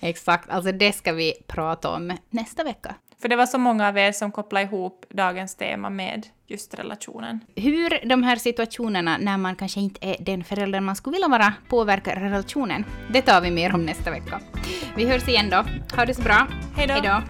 Exakt, 0.00 0.50
alltså 0.50 0.72
det 0.72 0.92
ska 0.92 1.12
vi 1.12 1.34
prata 1.46 1.90
om 1.90 2.16
nästa 2.30 2.64
vecka. 2.64 2.94
För 3.24 3.28
det 3.28 3.36
var 3.36 3.46
så 3.46 3.58
många 3.58 3.88
av 3.88 3.98
er 3.98 4.12
som 4.12 4.32
kopplade 4.32 4.66
ihop 4.66 5.06
dagens 5.08 5.56
tema 5.56 5.90
med 5.90 6.26
just 6.46 6.74
relationen. 6.74 7.40
Hur 7.56 8.08
de 8.08 8.22
här 8.22 8.36
situationerna 8.36 9.16
när 9.18 9.36
man 9.38 9.56
kanske 9.56 9.80
inte 9.80 10.08
är 10.08 10.16
den 10.20 10.44
förälder 10.44 10.80
man 10.80 10.96
skulle 10.96 11.14
vilja 11.14 11.28
vara 11.28 11.52
påverkar 11.68 12.16
relationen, 12.16 12.84
det 13.12 13.22
tar 13.22 13.40
vi 13.40 13.50
mer 13.50 13.74
om 13.74 13.86
nästa 13.86 14.10
vecka. 14.10 14.40
Vi 14.96 15.06
hörs 15.06 15.28
igen 15.28 15.50
då. 15.50 15.64
Ha 15.96 16.04
det 16.04 16.14
så 16.14 16.22
bra. 16.22 16.46
Hej 16.76 16.86
då. 17.02 17.22